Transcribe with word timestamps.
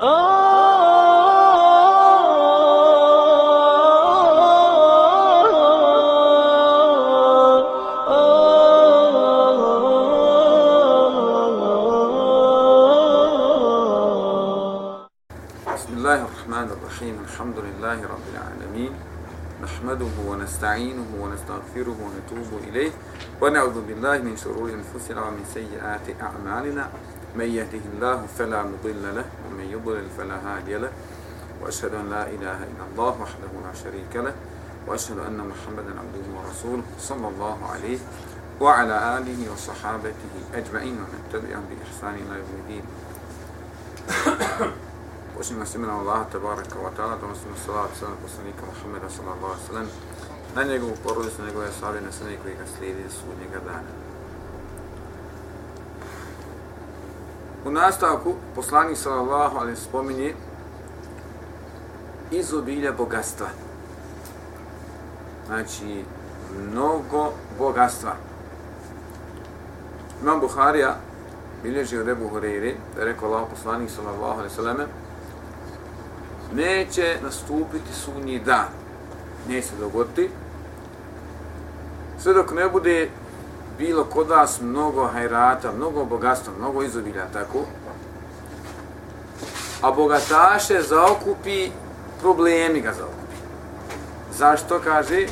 بسم 0.00 0.08
الله 0.08 0.12
الرحمن 16.24 16.68
الرحيم. 16.70 17.20
الحمد 17.24 17.58
لله 17.58 18.02
رب 18.02 18.26
العالمين. 18.32 18.92
نحمده 19.62 20.06
ونستعينه 20.26 21.06
ونستغفره 21.20 21.96
ونتوب 22.00 22.60
إليه. 22.68 22.90
ونعوذ 23.40 23.80
بالله 23.84 24.18
من 24.18 24.36
شرور 24.36 24.70
أنفسنا 24.70 25.22
ومن 25.22 25.44
سيئات 25.44 26.22
أعمالنا. 26.22 26.90
من 27.36 27.44
يهده 27.44 27.80
الله 27.94 28.26
فلا 28.38 28.62
مضل 28.62 29.14
له 29.16 29.24
ومن 29.46 29.64
يضلل 29.70 30.08
فلا 30.18 30.36
هادي 30.56 30.76
له 30.76 30.92
وأشهد 31.62 31.94
أن 31.94 32.10
لا 32.10 32.22
إله 32.30 32.56
إلا 32.56 32.84
الله 32.92 33.22
وحده 33.22 33.50
لا 33.66 33.74
شريك 33.84 34.16
له 34.16 34.34
وأشهد 34.86 35.18
أن 35.18 35.36
محمدا 35.36 35.90
عبده 36.00 36.24
ورسوله 36.38 36.82
صلى 36.98 37.28
الله 37.28 37.58
عليه 37.72 37.98
وعلى 38.60 39.18
آله 39.18 39.52
وصحابته 39.52 40.32
أجمعين 40.54 40.94
ومن 40.94 41.20
تبعهم 41.32 41.64
بإحسان 41.70 42.14
إلى 42.14 42.38
يوم 42.38 42.54
الدين 42.62 42.84
وأشهد 45.36 45.56
أن 45.76 45.90
الله 46.00 46.26
تبارك 46.32 46.70
وتعالى 46.84 47.12
وأشهد 47.12 47.52
الصلاة 47.56 47.82
والسلام 47.82 48.12
على 48.20 48.28
سيدنا 48.36 48.68
محمد 48.72 49.10
صلى 49.10 49.32
الله 49.36 49.48
عليه 49.54 49.64
وسلم 49.70 49.88
na 50.56 50.64
njegovu 50.64 50.94
porodicu, 50.96 51.42
na 51.42 51.48
njegove 51.48 51.68
sabine, 51.80 52.12
sa 52.12 52.24
njegove 52.24 52.66
slijedi 52.78 53.02
do 53.02 53.10
sudnjega 53.10 53.60
dana. 53.66 54.09
U 57.64 57.70
nastavku 57.70 58.34
poslanik 58.54 58.96
sallallahu 58.96 59.58
alaihi 59.58 59.76
spominje 59.76 60.34
izobilja 62.30 62.92
bogatstva. 62.92 63.46
Znači, 65.46 66.04
mnogo 66.58 67.32
bogatstva. 67.58 68.12
Imam 70.22 70.40
Buharija 70.40 70.96
bilježi 71.62 71.98
od 71.98 72.08
Ebu 72.08 72.30
Hureyri, 72.34 72.74
da 72.94 73.00
je 73.00 73.06
rekao 73.06 73.28
Allah 73.28 73.48
poslanik 73.50 73.90
sallallahu 73.90 74.38
alaihi 74.38 74.54
sallam, 74.54 74.76
neće 76.54 77.16
nastupiti 77.22 77.92
sunji 77.92 78.38
dan. 78.38 78.68
Neće 79.48 79.66
se 79.66 79.76
dogoditi. 79.76 80.30
Sve 82.18 82.34
dok 82.34 82.52
ne 82.52 82.68
bude 82.68 83.10
bilo 83.80 84.04
kod 84.04 84.28
vas 84.28 84.60
mnogo 84.60 85.06
hajrata, 85.06 85.72
mnogo 85.72 86.04
bogatstva, 86.04 86.52
mnogo 86.58 86.82
izobilja, 86.82 87.26
tako? 87.32 87.64
A 89.82 89.90
bogataše 89.90 90.82
zaokupi, 90.82 91.70
problemi 92.20 92.80
ga 92.80 92.92
zaokupi. 92.92 93.36
Zašto, 94.38 94.80
kaže? 94.84 95.26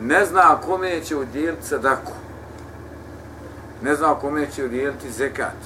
Ne 0.00 0.26
zna 0.26 0.56
kome 0.66 1.00
će 1.00 1.16
udjeliti 1.16 1.66
sadaku. 1.66 2.12
Ne 3.82 3.94
zna 3.94 4.14
kome 4.14 4.46
će 4.50 4.64
udjeliti 4.64 5.10
zekat. 5.10 5.58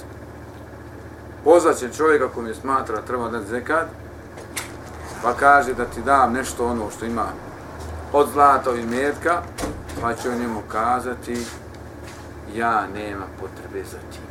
Pozvaće 1.43 1.93
čovjeka 1.93 2.27
kome 2.27 2.53
smatra 2.53 3.01
treba 3.01 3.29
dati 3.29 3.47
zekat, 3.47 3.87
pa 5.23 5.33
kaže 5.33 5.73
da 5.73 5.85
ti 5.85 6.01
dam 6.01 6.33
nešto 6.33 6.65
ono 6.65 6.89
što 6.97 7.05
ima 7.05 7.25
od 8.13 8.29
zlata 8.33 8.71
i 8.75 8.85
metka, 8.85 9.41
pa 10.01 10.13
će 10.13 10.29
on 10.29 10.39
njemu 10.39 10.61
kazati 10.71 11.45
ja 12.55 12.87
nema 12.87 13.25
potrebe 13.39 13.83
za 13.83 13.97
tim. 13.97 14.27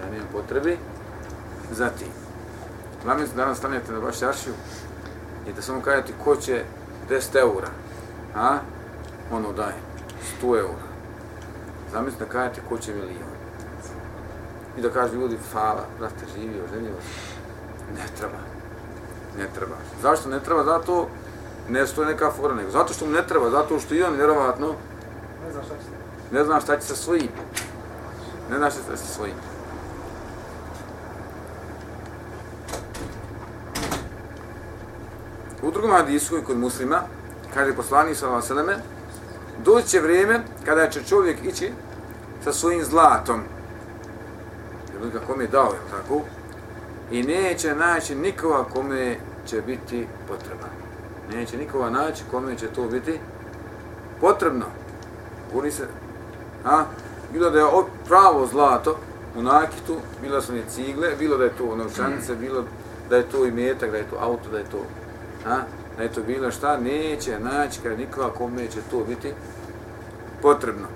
Ja 0.00 0.10
nemam 0.10 0.28
potrebe 0.32 0.76
za 1.72 1.88
tim. 1.88 2.12
Glavno 3.04 3.26
se 3.26 3.34
danas 3.34 3.58
stanete 3.58 3.92
na 3.92 3.98
vašu 3.98 4.26
aršiju 4.26 4.54
i 5.48 5.52
da 5.52 5.62
samo 5.62 5.80
kažete 5.80 6.12
ko 6.24 6.36
će 6.36 6.64
10 7.10 7.38
eura, 7.38 7.68
a? 8.36 8.58
ono 9.32 9.52
daje 9.52 9.76
100 10.42 10.58
eura. 10.58 10.90
Zamislite 11.92 12.24
da 12.24 12.30
kažete 12.30 12.60
ko 12.68 12.78
će 12.78 12.94
milijon. 12.94 13.30
I 14.78 14.82
da 14.82 14.90
kažu 14.90 15.14
ljudi, 15.14 15.38
fala, 15.52 15.84
brate, 15.98 16.26
živio, 16.36 16.62
želio, 16.74 16.94
ne 17.94 18.04
treba. 18.18 18.38
Ne 19.38 19.48
treba. 19.54 19.74
Zašto 20.02 20.28
ne 20.28 20.40
treba? 20.40 20.64
Zato 20.64 21.08
ne 21.70 21.86
stoji 21.86 22.08
neka 22.08 22.30
fora, 22.30 22.54
nego 22.54 22.70
zato 22.70 22.94
što 22.94 23.06
mu 23.06 23.12
ne 23.12 23.26
treba, 23.26 23.50
zato 23.50 23.80
što 23.80 23.94
i 23.94 24.02
on 24.02 24.14
vjerovatno 24.14 24.74
ne 25.46 25.52
zna 25.52 25.62
šta 25.62 25.74
će, 25.74 26.34
ne 26.34 26.44
zna 26.44 26.60
šta 26.60 26.78
će 26.78 26.86
sa 26.86 26.94
svojim. 26.94 27.28
Ne 28.50 28.56
zna 28.56 28.70
šta 28.70 28.80
će 28.80 28.96
sa 28.96 29.06
svojim. 29.06 29.34
U 35.62 35.70
drugom 35.70 35.90
hadisu 35.90 36.42
kod 36.46 36.58
muslima, 36.58 37.02
kaže 37.54 37.76
poslanik 37.76 38.16
sa 38.16 38.26
vaseleme, 38.26 38.76
doći 39.64 39.88
će 39.88 40.00
vrijeme 40.00 40.40
kada 40.64 40.90
će 40.90 41.04
čovjek 41.04 41.44
ići 41.44 41.72
sa 42.44 42.52
svojim 42.52 42.84
zlatom, 42.84 43.40
jer 44.92 45.12
ga 45.12 45.20
kome 45.26 45.44
je 45.44 45.48
dao, 45.48 45.72
je 45.72 45.90
tako? 45.90 46.20
I 47.10 47.22
neće 47.22 47.74
naći 47.74 48.14
nikoga 48.14 48.64
kome 48.64 49.16
će 49.46 49.60
biti 49.60 50.06
potreban 50.28 50.89
neće 51.36 51.56
nikova 51.56 51.90
naći 51.90 52.24
kome 52.30 52.58
će 52.58 52.66
to 52.66 52.84
biti 52.84 53.18
potrebno. 54.20 54.64
Kuni 55.52 55.70
se, 55.70 55.86
a, 56.64 56.84
bilo 57.32 57.50
da 57.50 57.58
je 57.58 57.66
pravo 58.06 58.46
zlato 58.46 58.98
u 59.36 59.42
nakitu, 59.42 59.96
bilo 60.22 60.40
su 60.40 60.52
ne 60.52 60.62
cigle, 60.68 61.08
bilo 61.18 61.36
da 61.36 61.44
je 61.44 61.56
to 61.58 61.76
novčanice, 61.76 62.34
bilo 62.34 62.64
da 63.10 63.16
je 63.16 63.22
to 63.22 63.46
i 63.46 63.50
metak, 63.50 63.90
da 63.90 63.96
je 63.96 64.10
to 64.10 64.16
auto, 64.20 64.50
da 64.52 64.58
je 64.58 64.64
to, 64.64 64.84
a, 65.46 65.56
da 65.96 66.02
je 66.02 66.12
to 66.12 66.22
bilo 66.22 66.50
šta, 66.50 66.76
neće 66.76 67.40
naći 67.40 67.80
kada 67.82 67.96
nikova 67.96 68.30
kome 68.30 68.68
će 68.68 68.80
to 68.90 69.04
biti 69.08 69.32
potrebno. 70.42 70.86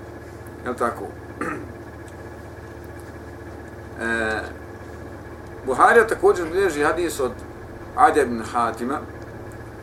Je 0.65 0.75
tako? 0.75 1.05
E, 4.01 4.41
Buharija 5.65 6.07
također 6.07 6.45
bilježi 6.51 6.83
hadis 6.83 7.19
od 7.19 7.31
Adja 7.95 8.23
ibn 8.23 8.41
Hatima, 8.51 8.99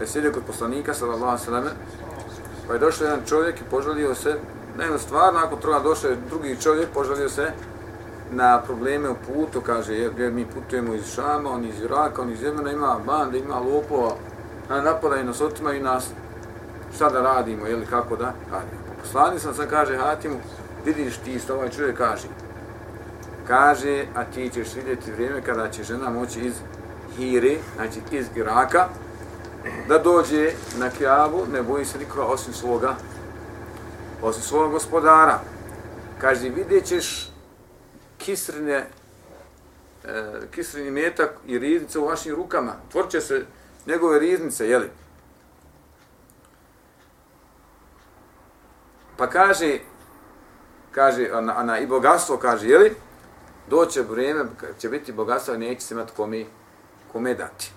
je 0.02 0.08
sjedio 0.08 0.32
kod 0.32 0.42
poslanika, 0.46 0.94
sallallahu 0.94 1.44
sallam, 1.44 1.64
pa 2.66 2.72
je 2.72 2.78
došao 2.78 3.04
jedan 3.04 3.20
čovjek 3.26 3.60
i 3.60 3.70
požalio 3.70 4.14
se, 4.14 4.36
na 4.76 4.84
jednu 4.84 4.98
stvar, 4.98 5.34
nakon 5.34 5.58
toga 5.58 5.78
došao 5.78 6.10
je 6.10 6.16
drugi 6.28 6.56
čovjek, 6.62 6.88
požalio 6.94 7.28
se 7.28 7.52
na 8.30 8.60
probleme 8.60 9.10
u 9.10 9.14
putu, 9.26 9.60
kaže, 9.60 9.94
jer, 9.94 10.12
jer 10.18 10.32
mi 10.32 10.46
putujemo 10.46 10.94
iz 10.94 11.06
Šama, 11.14 11.50
on 11.50 11.64
iz 11.64 11.80
Iraka, 11.80 12.22
on 12.22 12.30
iz 12.30 12.42
Jemena, 12.42 12.72
ima 12.72 13.00
bande, 13.06 13.38
ima 13.38 13.58
lopova, 13.58 14.14
napadaju 14.68 15.24
nas, 15.24 15.40
otimaju 15.40 15.82
nas, 15.82 16.10
šta 16.94 17.10
da 17.10 17.22
radimo, 17.22 17.68
ili 17.68 17.86
kako 17.86 18.16
da 18.16 18.32
radimo. 18.52 18.82
Poslani 19.02 19.38
sam 19.38 19.54
sam 19.54 19.66
kaže 19.70 19.96
Hatimu, 19.96 20.36
vidiš 20.84 21.16
ti 21.16 21.32
isto, 21.32 21.54
ovaj 21.54 21.68
čovjek 21.68 21.96
kaže, 21.96 22.28
kaže, 23.46 24.04
a 24.16 24.24
ti 24.24 24.50
ćeš 24.54 24.74
vidjeti 24.74 25.12
vrijeme 25.12 25.42
kada 25.42 25.68
će 25.68 25.82
žena 25.82 26.10
moći 26.10 26.40
iz 26.40 26.54
Hire, 27.16 27.56
znači 27.76 28.00
iz 28.10 28.26
Iraka, 28.36 28.88
da 29.88 29.98
dođe 29.98 30.52
na 30.78 30.90
Kjavu, 30.90 31.46
ne 31.52 31.62
boji 31.62 31.84
se 31.84 31.98
nikoga 31.98 32.24
osim 32.24 32.54
svoga, 32.54 32.96
osim 34.22 34.42
svog 34.42 34.70
gospodara. 34.70 35.40
Kaže, 36.20 36.48
vidjet 36.48 36.84
ćeš 36.84 37.30
kisrine, 38.18 38.86
e, 40.04 40.24
kisrini 40.50 40.90
metak 40.90 41.30
i 41.46 41.58
riznice 41.58 41.98
u 41.98 42.06
vašim 42.06 42.34
rukama. 42.34 42.72
Tvorće 42.90 43.20
se 43.20 43.46
njegove 43.86 44.18
riznice, 44.18 44.68
jeli? 44.68 44.90
Pa 49.16 49.26
kaže, 49.26 49.78
kaže, 50.92 51.32
ona, 51.32 51.58
ona, 51.58 51.78
i 51.78 51.86
bogatstvo 51.86 52.36
kaže, 52.36 52.68
jeli? 52.68 52.96
Doće 53.68 54.02
vrijeme, 54.02 54.44
će 54.78 54.88
biti 54.88 55.12
bogatstvo, 55.12 55.56
neće 55.56 55.80
se 55.80 55.94
imati 55.94 56.12
kome, 56.16 56.44
kome 57.12 57.34
dati. 57.34 57.72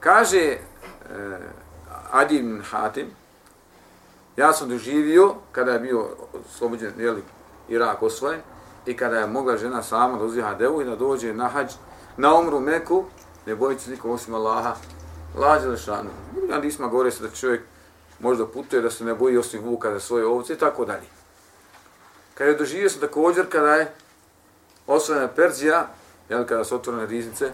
Kaže 0.00 0.58
Eh, 1.10 1.38
Adi 2.10 2.36
ibn 2.36 2.62
Hatim, 2.62 3.06
ja 4.36 4.52
sam 4.52 4.68
doživio 4.68 5.34
kada 5.52 5.72
je 5.72 5.78
bio 5.78 6.06
oslobođen, 6.50 6.92
jeli, 6.98 7.22
Irak 7.68 8.02
osvojen, 8.02 8.40
i 8.86 8.96
kada 8.96 9.18
je 9.18 9.26
mogla 9.26 9.56
žena 9.56 9.82
sama 9.82 10.18
da 10.18 10.24
uzija 10.24 10.54
devu 10.54 10.82
i 10.82 10.84
da 10.84 10.96
dođe 10.96 11.34
na 11.34 11.48
hađ, 11.48 11.72
na 12.16 12.34
umru 12.34 12.60
Meku, 12.60 13.04
ne 13.46 13.54
bojići 13.54 13.84
se 13.84 13.90
nikom 13.90 14.10
osim 14.10 14.34
Allaha, 14.34 14.74
lađe 15.36 15.68
za 15.68 15.76
šanu. 15.76 16.10
Ja 16.50 16.58
nisma 16.58 16.86
gore 16.86 17.10
se 17.10 17.22
da 17.22 17.30
čovjek 17.30 17.62
možda 18.20 18.46
putuje, 18.46 18.82
da 18.82 18.90
se 18.90 19.04
ne 19.04 19.14
boji 19.14 19.38
osim 19.38 19.62
vuka 19.64 19.92
za 19.92 20.00
svoje 20.00 20.26
ovce 20.26 20.52
i 20.52 20.58
tako 20.58 20.84
dalje. 20.84 21.06
Kada 22.34 22.50
je 22.50 22.56
doživio 22.56 22.90
sam 22.90 23.00
također, 23.00 23.48
kada 23.48 23.74
je 23.74 23.92
osvojena 24.86 25.28
Perzija, 25.28 25.86
jel, 26.28 26.46
kada 26.46 26.64
su 26.64 26.74
otvorene 26.74 27.06
riznice, 27.06 27.52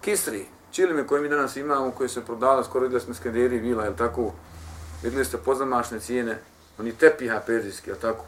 Kisri, 0.00 0.46
čilime 0.76 1.06
koje 1.06 1.22
mi 1.22 1.28
danas 1.28 1.56
imamo, 1.56 1.90
koje 1.90 2.08
se 2.08 2.24
prodala, 2.24 2.64
skoro 2.64 2.82
vidjeli 2.82 3.04
smo 3.04 3.14
skanderi 3.14 3.58
vila, 3.58 3.84
je 3.84 3.96
tako? 3.96 4.32
Vidjeli 5.02 5.24
ste 5.24 5.36
pozamašne 5.36 6.00
cijene, 6.00 6.38
oni 6.78 6.92
tepiha 6.92 7.40
perzijski, 7.46 7.90
je 7.90 7.96
tako? 7.96 8.24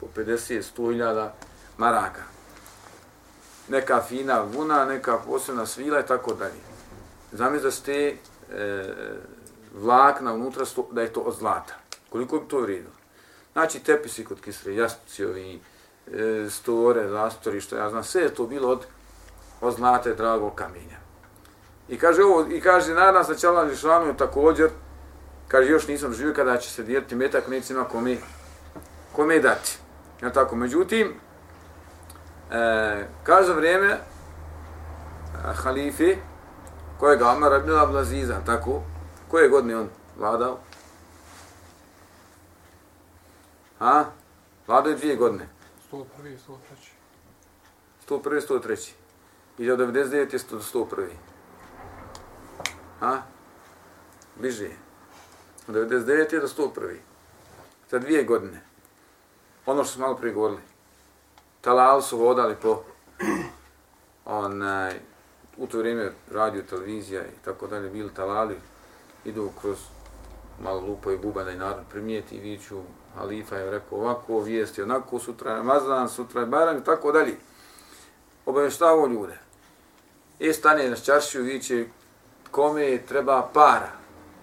Po 0.00 0.06
50, 0.16 0.62
100 0.76 1.28
maraka. 1.78 2.22
neka 3.68 4.02
fina 4.08 4.40
vuna, 4.40 4.84
neka 4.84 5.18
posebna 5.18 5.66
svila 5.66 6.00
i 6.00 6.06
tako 6.06 6.34
dalje. 6.34 6.60
Zamisli 7.32 7.62
da 7.62 7.70
ste 7.70 7.94
e, 8.04 8.16
vlakna 9.74 10.34
unutra, 10.34 10.64
sto, 10.64 10.88
da 10.92 11.02
je 11.02 11.12
to 11.12 11.20
od 11.20 11.36
zlata. 11.38 11.74
Koliko 12.10 12.38
bi 12.38 12.48
to 12.48 12.60
vrijedilo? 12.60 12.92
Znači, 13.52 13.80
tepisi 13.80 14.24
kod 14.24 14.40
kisre, 14.40 14.74
jastuci 14.74 15.24
ovi, 15.24 15.60
e, 16.12 16.46
store, 16.50 17.08
zastori, 17.08 17.60
što 17.60 17.76
ja 17.76 17.90
znam, 17.90 18.04
sve 18.04 18.22
je 18.22 18.34
to 18.34 18.46
bilo 18.46 18.68
od, 18.68 18.86
od 19.60 19.74
zlate 19.76 20.10
i 20.10 20.16
dragog 20.16 20.54
kamenja. 20.54 21.05
I 21.88 21.98
kaže 21.98 22.22
ovo, 22.22 22.46
i 22.50 22.60
kaže, 22.60 22.94
nadam 22.94 23.24
se 23.24 23.32
da 23.32 23.38
će 23.38 23.48
Allah 23.48 23.68
Žešanu 23.68 24.16
također, 24.16 24.70
kaže, 25.48 25.70
još 25.70 25.88
nisam 25.88 26.12
živio 26.12 26.34
kada 26.34 26.56
će 26.56 26.70
se 26.70 26.82
dijeliti 26.82 27.14
metak, 27.14 27.48
neće 27.48 27.72
ima 27.72 27.84
kome, 27.84 28.16
kome 29.12 29.38
dati. 29.38 29.78
Ja 30.22 30.32
tako, 30.32 30.56
međutim, 30.56 31.14
e, 32.50 33.06
kaže 33.22 33.52
vrijeme 33.52 33.86
e, 33.88 33.98
halife, 35.54 36.16
kojega 36.98 37.30
Amar 37.30 37.60
ibn 37.60 37.76
Ablaziza, 37.76 38.40
tako, 38.46 38.82
koje 39.28 39.48
godine 39.48 39.76
on 39.76 39.88
vladao? 40.18 40.58
Ha? 43.78 44.04
Vladao 44.66 44.90
je 44.90 44.96
dvije 44.96 45.16
godine. 45.16 45.48
101. 45.92 46.04
103. 48.08 48.08
101. 48.08 48.40
103. 48.48 48.90
I 49.58 49.70
od 49.70 49.78
99. 49.78 50.14
je 50.14 50.38
101. 50.38 51.06
A? 53.00 53.18
Bliže 54.36 54.64
je. 54.64 54.76
Od 55.68 55.74
99. 55.74 56.40
do 56.40 56.48
101. 56.48 56.96
Za 57.90 57.98
dvije 57.98 58.24
godine. 58.24 58.60
Ono 59.66 59.84
što 59.84 59.92
smo 59.92 60.06
malo 60.06 60.16
prije 60.16 60.34
govorili. 60.34 60.60
Talal 61.60 62.02
su 62.02 62.18
vodali 62.18 62.56
po 62.62 62.82
onaj, 64.24 65.00
u 65.56 65.66
to 65.66 65.78
vrijeme 65.78 66.12
radio, 66.30 66.62
televizija 66.62 67.22
i 67.22 67.44
tako 67.44 67.66
dalje, 67.66 67.90
bili 67.90 68.14
talali, 68.14 68.56
idu 69.24 69.50
kroz 69.60 69.78
malo 70.62 70.80
lupo 70.80 71.10
i 71.10 71.18
buba 71.18 71.44
da 71.44 71.50
i 71.50 71.56
narod 71.56 71.84
primijeti 71.90 72.36
i 72.36 72.40
viću, 72.40 72.80
halifa 73.14 73.56
je 73.56 73.70
rekao 73.70 73.98
ovako, 73.98 74.40
vijesti 74.40 74.82
onako, 74.82 75.18
sutra 75.18 75.50
je 75.50 75.56
Ramazan, 75.56 76.08
sutra 76.08 76.40
je 76.40 76.46
Baran 76.46 76.78
i 76.78 76.84
tako 76.84 77.12
dalje. 77.12 77.36
Obavještavo 78.46 79.06
ljude. 79.06 79.38
I 80.38 80.52
stane 80.52 80.90
na 80.90 80.96
čaršiju, 80.96 81.42
viće, 81.42 81.86
kome 82.56 82.98
treba 83.08 83.50
para. 83.52 83.92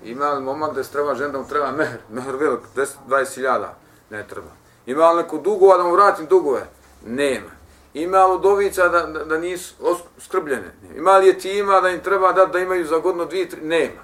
Ima 0.04 0.30
li 0.30 0.44
momak 0.44 0.76
da 0.76 0.84
se 0.84 0.92
treba 0.92 1.16
žena, 1.16 1.44
treba 1.50 1.72
mehr, 1.72 1.98
mehr 2.16 2.36
velik, 2.36 2.60
10-20 2.76 3.36
hiljada, 3.36 3.76
ne 4.10 4.28
treba. 4.28 4.52
Ima 4.86 5.12
li 5.12 5.24
neko 5.24 5.38
dugova 5.38 5.78
da 5.78 5.84
mu 5.84 5.92
vratim 5.92 6.26
dugove? 6.26 6.66
Nema. 7.06 7.50
Ima 7.94 8.26
li 8.26 8.36
udovica 8.36 8.88
da, 8.88 9.06
da, 9.06 9.26
da 9.26 9.38
nisu 9.38 9.76
skrbljene? 10.20 10.74
Ima 10.96 11.18
li 11.18 11.28
je 11.28 11.40
tima 11.40 11.82
da 11.82 11.90
im 11.90 12.00
treba 12.00 12.32
da, 12.32 12.46
da 12.46 12.60
imaju 12.60 12.86
za 12.86 12.98
godno 12.98 13.26
dvije, 13.26 13.50
tri? 13.50 13.62
Nema. 13.62 14.02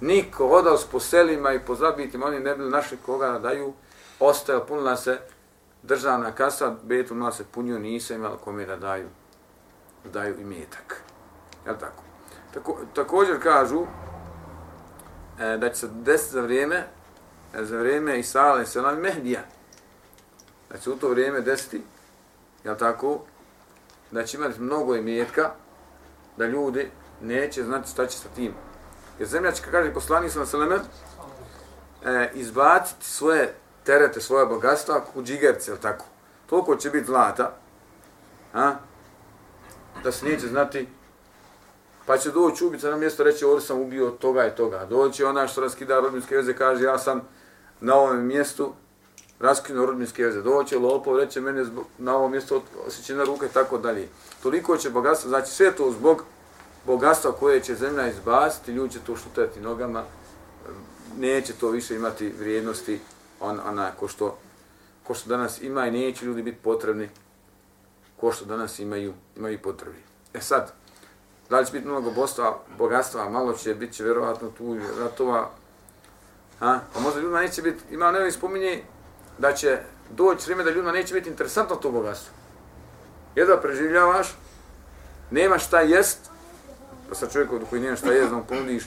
Niko 0.00 0.46
odao 0.46 0.78
po 0.92 1.00
selima 1.00 1.52
i 1.52 1.60
po 1.66 1.74
zabitima, 1.74 2.26
oni 2.26 2.40
ne 2.40 2.54
bili 2.54 2.70
našli 2.70 2.98
koga 3.06 3.30
da 3.30 3.38
daju, 3.38 3.72
ostaje 4.20 4.66
punila 4.68 4.96
se 4.96 5.18
državna 5.82 6.32
kasa, 6.32 6.74
betu 6.82 7.14
nas 7.14 7.36
se 7.36 7.44
punio, 7.44 7.78
nisa 7.78 8.14
imali 8.14 8.36
kome 8.44 8.66
da 8.66 8.76
daju, 8.76 9.08
daju 10.04 10.40
imetak. 10.40 11.02
Jel 11.66 11.74
tako? 11.80 12.05
Tako? 12.56 12.76
Također 12.94 13.42
kažu 13.42 13.82
e, 15.40 15.56
da 15.56 15.68
će 15.68 15.74
se 15.74 15.88
desiti 15.92 16.32
za 16.32 16.40
vrijeme, 16.40 16.76
e, 17.54 17.64
za 17.64 17.78
vrijeme 17.78 18.18
Isala 18.18 18.62
i 18.62 18.66
Selam 18.66 18.98
Mehdija, 18.98 19.40
da 20.70 20.78
će 20.78 20.90
u 20.90 20.96
to 20.96 21.08
vrijeme 21.08 21.40
desiti, 21.40 21.82
je 22.64 22.78
tako, 22.78 23.20
da 24.10 24.24
će 24.24 24.36
imati 24.36 24.60
mnogo 24.60 24.94
imetka, 24.94 25.50
da 26.36 26.46
ljudi 26.46 26.90
neće 27.20 27.64
znati 27.64 27.90
šta 27.90 28.06
će 28.06 28.18
sa 28.18 28.28
tim 28.34 28.54
Jer 29.18 29.28
zemljačka, 29.28 29.70
kaže 29.70 29.94
poslanik 29.94 30.32
sa 30.32 30.46
Seleme, 30.46 30.76
e, 32.04 32.30
izbaciti 32.34 33.04
svoje 33.04 33.54
terete, 33.84 34.20
svoje 34.20 34.46
bogatstva 34.46 35.04
u 35.14 35.22
džigerce, 35.22 35.70
ili 35.70 35.80
tako. 35.80 36.04
Toliko 36.46 36.76
će 36.76 36.90
biti 36.90 37.06
zlata, 37.06 37.56
a, 38.54 38.74
da 40.02 40.12
se 40.12 40.26
neće 40.26 40.46
znati, 40.46 40.88
pa 42.06 42.18
će 42.18 42.30
doći 42.30 42.64
ubica 42.64 42.90
na 42.90 42.96
mjesto 42.96 43.24
reći, 43.24 43.44
ovdje 43.44 43.66
sam 43.66 43.80
ubio 43.80 44.10
toga 44.10 44.46
i 44.46 44.56
toga. 44.56 44.86
Doći 44.90 45.24
ona 45.24 45.48
što 45.48 45.60
raskida 45.60 46.00
rodbinske 46.00 46.36
veze, 46.36 46.54
kaže, 46.54 46.84
ja 46.84 46.98
sam 46.98 47.20
na 47.80 47.94
ovom 47.94 48.26
mjestu 48.26 48.72
raskinuo 49.40 49.86
rodbinske 49.86 50.24
veze. 50.24 50.42
Doći 50.42 50.76
lopov, 50.76 51.18
reće, 51.18 51.40
mene 51.40 51.64
na 51.98 52.16
ovom 52.16 52.30
mjestu 52.30 52.62
osjećena 52.86 53.24
ruka 53.24 53.46
i 53.46 53.48
tako 53.48 53.78
dalje. 53.78 54.08
Toliko 54.42 54.76
će 54.76 54.90
bogatstvo, 54.90 55.28
znači 55.28 55.50
sve 55.50 55.72
to 55.72 55.90
zbog 55.90 56.24
bogatstva 56.86 57.32
koje 57.32 57.60
će 57.60 57.74
zemlja 57.74 58.08
izbaciti, 58.08 58.72
ljudi 58.72 58.92
će 58.92 58.98
to 59.06 59.16
šutati 59.16 59.60
nogama, 59.60 60.04
neće 61.18 61.52
to 61.52 61.68
više 61.68 61.94
imati 61.94 62.32
vrijednosti 62.38 63.00
on, 63.40 63.60
ona, 63.68 63.90
ko, 63.90 64.08
što, 64.08 64.38
ko 65.04 65.14
što 65.14 65.28
danas 65.28 65.62
ima 65.62 65.86
i 65.86 65.90
neće 65.90 66.24
ljudi 66.24 66.42
biti 66.42 66.58
potrebni 66.62 67.08
ko 68.20 68.32
što 68.32 68.44
danas 68.44 68.78
imaju, 68.78 69.14
imaju 69.36 69.58
potrebi. 69.62 69.98
E 70.34 70.40
sad, 70.40 70.72
da 71.50 71.60
li 71.60 71.66
će 71.66 71.72
biti 71.72 71.86
mnogo 71.86 72.10
bostva, 72.10 72.58
bogatstva, 72.78 73.28
malo 73.28 73.52
će 73.52 73.74
biti 73.74 73.92
će 73.92 74.04
vjerovatno 74.04 74.50
tu 74.58 74.76
ratova, 74.98 75.50
a, 76.60 76.78
pa 76.94 77.00
možda 77.00 77.20
ljudima 77.20 77.40
neće 77.40 77.62
biti, 77.62 77.94
ima 77.94 78.12
nevoj 78.12 78.32
spominje 78.32 78.82
da 79.38 79.52
će 79.52 79.78
doći 80.10 80.44
vrijeme 80.44 80.64
da 80.64 80.70
ljudima 80.70 80.92
neće 80.92 81.14
biti 81.14 81.30
interesantno 81.30 81.76
to 81.76 81.90
bogatstvo. 81.90 82.34
Jedva 83.34 83.60
preživljavaš, 83.60 84.34
nema 85.30 85.58
šta 85.58 85.80
jest, 85.80 86.18
pa 87.04 87.08
da 87.08 87.14
sa 87.14 87.26
čovjekom 87.26 87.60
koji 87.70 87.82
nema 87.82 87.96
šta 87.96 88.12
je, 88.12 88.30
mu 88.30 88.44
ponudiš 88.48 88.84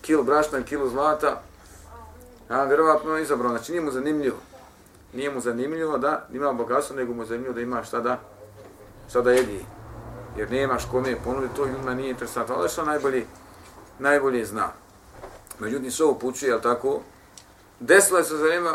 kilo 0.00 0.22
brašna 0.22 0.62
kilo 0.62 0.88
zlata, 0.88 1.42
a 2.48 2.64
vjerovatno 2.64 3.16
je 3.16 3.22
izabrao, 3.22 3.50
znači 3.50 3.72
nije 3.72 3.82
mu 3.82 3.90
zanimljivo. 3.90 4.36
Nije 5.12 5.30
mu 5.30 5.40
zanimljivo 5.40 5.98
da 5.98 6.26
ima 6.32 6.52
bogatstvo, 6.52 6.96
nego 6.96 7.14
mu 7.14 7.22
je 7.22 7.26
zanimljivo 7.26 7.54
da 7.54 7.60
ima 7.60 7.84
šta 7.84 8.00
da, 8.00 8.18
šta 9.08 9.20
da 9.20 9.30
jedi. 9.30 9.64
Jer 10.36 10.50
nemaš 10.50 10.84
kome 10.90 11.16
ponuditi, 11.24 11.54
to 11.56 11.66
ljudima 11.66 11.94
nije 11.94 12.10
interesantno, 12.10 12.54
ali 12.54 12.68
što 12.68 12.84
najbolje, 12.84 13.24
najbolje 13.98 14.44
zna. 14.44 14.68
Međutim, 15.58 15.90
sve 15.90 16.06
upućuje, 16.06 16.48
jel 16.48 16.60
tako, 16.60 17.00
desilo 17.80 18.18
je 18.18 18.24
se 18.24 18.36
za 18.36 18.44
vrijeme 18.44 18.70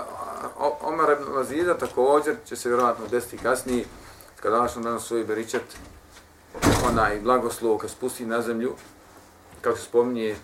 Omar 0.81 1.11
ibn 1.11 1.33
Lazida, 1.33 1.77
također 1.77 2.35
će 2.45 2.55
se 2.55 2.69
vjerovatno 2.69 3.07
desiti 3.07 3.37
kasnije, 3.37 3.85
kada 4.41 4.59
našem 4.59 4.83
danas 4.83 5.03
svoj 5.03 5.23
beričat, 5.23 5.61
onaj 6.89 7.19
blagoslov 7.19 7.77
kad 7.77 7.89
spusti 7.89 8.25
na 8.25 8.41
zemlju, 8.41 8.73
kako 9.61 9.77
se 9.77 9.83
spominje, 9.83 10.35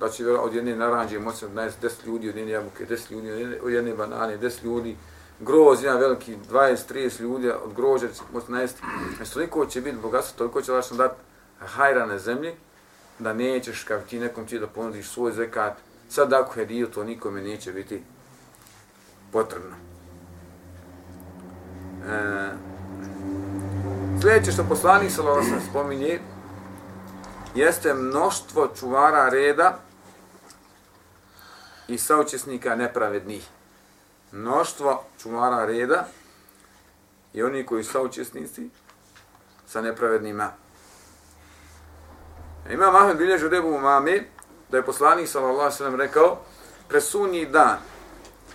da 0.00 0.08
će 0.08 0.30
od 0.30 0.54
jedne 0.54 0.76
naranđe 0.76 1.18
moći 1.18 1.46
da 1.46 1.52
najesti 1.54 1.80
deset 1.82 2.06
ljudi, 2.06 2.28
od 2.28 2.36
jedne 2.36 2.52
jabuke, 2.52 2.84
deset 2.84 3.10
ljudi, 3.10 3.58
od 3.62 3.72
jedne 3.72 3.94
banane, 3.94 4.36
deset 4.36 4.62
ljudi, 4.62 4.96
groz, 5.40 5.82
jedan 5.82 6.00
veliki, 6.00 6.36
20-30 6.50 7.20
ljudi 7.20 7.50
od 7.50 7.74
groža 7.76 8.08
će 8.08 8.22
moći 8.32 8.52
najesti. 8.52 8.82
Znači, 9.16 9.32
toliko 9.32 9.66
će 9.66 9.80
biti 9.80 9.96
bogatstvo, 9.96 10.38
toliko 10.38 10.62
će 10.62 10.72
vašno 10.72 10.96
dati 10.96 11.14
hajra 11.58 12.06
na 12.06 12.18
zemlji, 12.18 12.52
da 13.18 13.32
nećeš, 13.32 13.84
kako 13.84 14.08
ti 14.08 14.18
nekom 14.18 14.46
ti 14.46 14.58
da 14.58 14.66
ponudiš 14.66 15.08
svoj 15.08 15.32
zekat, 15.32 15.76
sad 16.08 16.32
ako 16.32 16.60
je 16.60 16.66
dio, 16.66 16.86
to 16.86 17.04
nikome 17.04 17.42
neće 17.42 17.72
biti 17.72 18.02
potrebno. 19.32 19.76
E, 22.08 22.50
Sljedeće 24.22 24.52
što 24.52 24.64
poslanik 24.64 25.10
sallallahu 25.10 25.46
alejhi 25.46 25.70
spominje 25.70 26.20
jeste 27.54 27.94
mnoštvo 27.94 28.68
čuvara 28.80 29.28
reda 29.28 29.78
i 31.88 31.98
saučesnika 31.98 32.76
nepravednih 32.76 33.48
mnoštva 34.32 35.02
čumara 35.22 35.64
reda 35.64 36.06
i 37.32 37.42
oni 37.42 37.66
koji 37.66 37.84
su 37.84 37.92
saučesnici 37.92 38.70
sa 39.66 39.80
nepravednima. 39.80 40.52
Ima 42.70 42.90
Mahmed 42.90 43.16
bilježi 43.16 43.46
u 43.46 43.48
debu 43.48 43.78
mami 43.78 44.22
da 44.68 44.76
je 44.76 44.86
poslanik 44.86 45.28
sallallahu 45.28 45.82
alejhi 45.82 45.96
ve 45.96 46.04
rekao 46.04 46.38
presunji 46.88 47.46
dan 47.46 47.78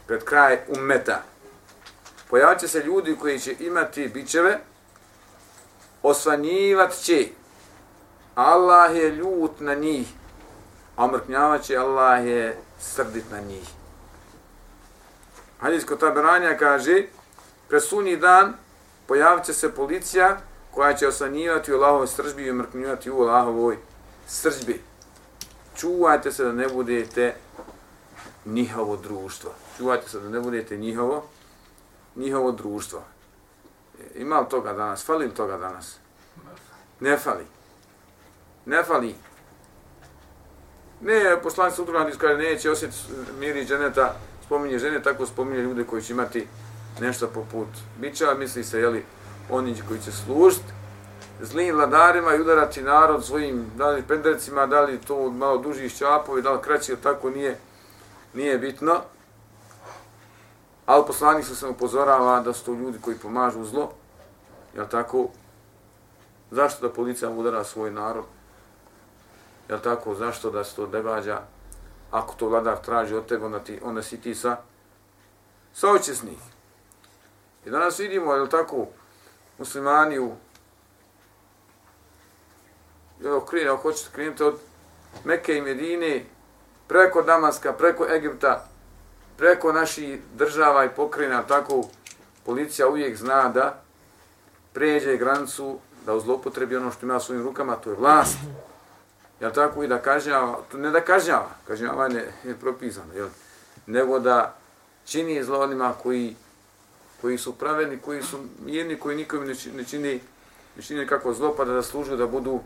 pred 0.07 0.23
kraj 0.23 0.59
ummeta 0.67 1.23
pojavit 2.29 2.69
se 2.69 2.79
ljudi 2.79 3.15
koji 3.21 3.39
će 3.39 3.55
imati 3.59 4.07
bićeve 4.07 4.59
osvanjivat 6.03 6.93
će. 6.93 7.27
Allah 8.35 8.95
je 8.95 9.11
ljut 9.11 9.59
na 9.59 9.73
njih, 9.73 10.07
a 10.95 11.05
omrknjavat 11.05 11.61
će 11.61 11.77
Allah 11.77 12.25
je 12.25 12.57
srdit 12.79 13.31
na 13.31 13.39
njih. 13.39 13.82
Hadis 15.63 15.85
kod 15.85 15.99
taberanja 15.99 16.57
kaže, 16.57 17.05
presunji 17.69 18.17
dan 18.17 18.53
pojavit 19.07 19.45
će 19.45 19.53
se 19.53 19.75
policija 19.75 20.37
koja 20.71 20.93
će 20.93 21.07
osanjivati 21.07 21.73
u 21.73 21.75
Allahovoj 21.75 22.07
sržbi 22.07 22.47
i 22.47 22.53
mrknjivati 22.53 23.11
u 23.11 23.21
Allahovoj 23.21 23.77
sržbi. 24.27 24.81
Čuvajte 25.75 26.31
se 26.31 26.43
da 26.43 26.51
ne 26.51 26.67
budete 26.67 27.35
njihovo 28.45 28.97
društvo. 28.97 29.51
Čuvajte 29.77 30.09
se 30.09 30.19
da 30.19 30.29
ne 30.29 30.39
budete 30.39 30.77
njihovo, 30.77 31.25
njihovo 32.15 32.51
društvo. 32.51 33.03
E, 33.99 34.19
ima 34.19 34.39
li 34.39 34.49
toga 34.49 34.73
danas? 34.73 35.05
Fali 35.05 35.25
li 35.25 35.33
toga 35.33 35.57
danas? 35.57 35.97
Ne 36.99 37.17
fali. 37.17 37.45
Ne 38.65 38.83
fali. 38.83 39.15
Ne, 41.01 41.41
poslanic 41.43 41.75
sutra 41.75 42.11
kaže, 42.17 42.37
neće 42.37 42.71
osjetiti 42.71 42.99
miri 43.39 43.65
dženeta, 43.65 44.15
spominje 44.45 44.79
žene, 44.79 45.03
tako 45.03 45.25
spominje 45.25 45.61
ljude 45.61 45.83
koji 45.83 46.01
će 46.01 46.13
imati 46.13 46.47
nešto 46.99 47.27
poput 47.27 47.67
bića, 47.99 48.33
misli 48.39 48.63
se, 48.63 48.79
jeli, 48.79 49.05
oni 49.49 49.75
koji 49.87 49.99
će 49.99 50.11
služiti 50.11 50.73
zlim 51.41 51.75
vladarima 51.75 52.35
i 52.35 52.41
udarati 52.41 52.81
narod 52.81 53.25
svojim, 53.25 53.71
da 53.75 53.89
li 53.89 54.03
pendrecima, 54.07 54.65
da 54.65 54.81
li 54.81 55.01
to 55.01 55.31
malo 55.31 55.57
duži 55.57 55.89
šćapovi, 55.89 56.41
da 56.41 56.51
li 56.51 56.61
kraći, 56.61 56.95
tako 56.95 57.29
nije, 57.29 57.59
nije 58.33 58.57
bitno. 58.57 59.01
Ali 60.85 61.03
poslanik 61.07 61.45
se 61.45 61.67
upozorava 61.67 62.39
da 62.39 62.53
su 62.53 62.65
to 62.65 62.73
ljudi 62.73 62.97
koji 63.01 63.17
pomažu 63.17 63.65
zlo, 63.65 63.91
jel 64.75 64.87
tako? 64.87 65.27
Zašto 66.51 66.87
da 66.87 66.93
policija 66.93 67.29
udara 67.29 67.63
svoj 67.63 67.91
narod? 67.91 68.23
Jel 69.69 69.79
tako? 69.79 70.15
Zašto 70.15 70.51
da 70.51 70.63
se 70.63 70.75
to 70.75 70.85
događa? 70.87 71.41
Ako 72.13 72.35
to 72.37 72.49
vladar 72.49 72.77
traži 72.77 73.15
od 73.15 73.25
tebe, 73.25 73.45
onda, 73.45 73.59
ti, 73.59 73.79
onda 73.83 74.03
si 74.03 74.21
ti 74.21 74.35
sa, 74.35 74.57
sa 75.73 75.89
očesnih. 75.89 76.37
I 77.65 77.69
danas 77.69 77.99
vidimo, 77.99 78.33
jel 78.33 78.47
tako, 78.47 78.87
muslimani 79.57 80.19
u 80.19 80.31
evo 83.23 83.41
krene, 83.41 83.69
ako 83.69 83.81
hoćete 83.81 84.09
krenuti 84.13 84.43
od 84.43 84.59
Mekke 85.23 85.57
i 85.57 85.61
Medine, 85.61 86.25
preko 86.87 87.21
Damaska, 87.21 87.73
preko 87.73 88.05
Egipta, 88.15 88.65
preko 89.37 89.71
naših 89.71 90.19
država 90.33 90.85
i 90.85 90.89
pokrena, 90.89 91.43
tako 91.43 91.83
policija 92.45 92.87
uvijek 92.87 93.17
zna 93.17 93.49
da 93.49 93.81
pređe 94.73 95.17
granicu, 95.17 95.77
da 96.05 96.13
uzlopotrebi 96.13 96.77
ono 96.77 96.91
što 96.91 97.05
ima 97.05 97.19
svojim 97.19 97.43
rukama, 97.43 97.75
to 97.75 97.89
je 97.89 97.95
vlast. 97.95 98.37
Jel 99.43 99.51
tako 99.51 99.83
i 99.83 99.87
da 99.87 100.01
kažnjava, 100.01 100.59
to 100.71 100.77
ne 100.77 100.91
da 100.91 101.01
kažnjava, 101.01 101.49
kažnjava 101.67 102.07
ne, 102.07 102.23
je 102.43 102.55
propisano, 102.55 103.13
jel? 103.13 103.27
nego 103.85 104.19
da 104.19 104.55
čini 105.05 105.43
zlo 105.43 105.59
onima 105.59 105.93
koji, 106.03 106.35
koji 107.21 107.37
su 107.37 107.57
pravedni, 107.57 107.97
koji 107.97 108.23
su 108.23 108.39
mirni, 108.65 108.99
koji 108.99 109.17
nikom 109.17 109.45
ne 109.45 109.55
čini, 109.55 109.77
ne 109.77 109.83
čini, 109.83 110.21
ne 110.75 110.83
čini 110.83 111.07
kako 111.07 111.33
zlo, 111.33 111.55
pa 111.57 111.65
da 111.65 111.83
služu 111.83 112.15
da 112.15 112.27
budu, 112.27 112.59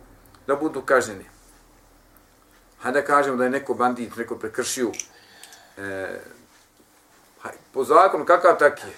da 0.48 0.56
budu 0.56 0.82
kažnjeni. 0.82 1.26
Hajde 2.80 3.02
da 3.02 3.08
kažemo 3.08 3.38
da 3.38 3.44
je 3.44 3.50
neko 3.50 3.74
bandit, 3.74 4.16
neko 4.16 4.36
prekršio, 4.36 4.92
e, 5.78 6.20
po 7.74 7.84
zakonu 7.84 8.26
kakav 8.26 8.58
tak 8.58 8.80
je, 8.80 8.94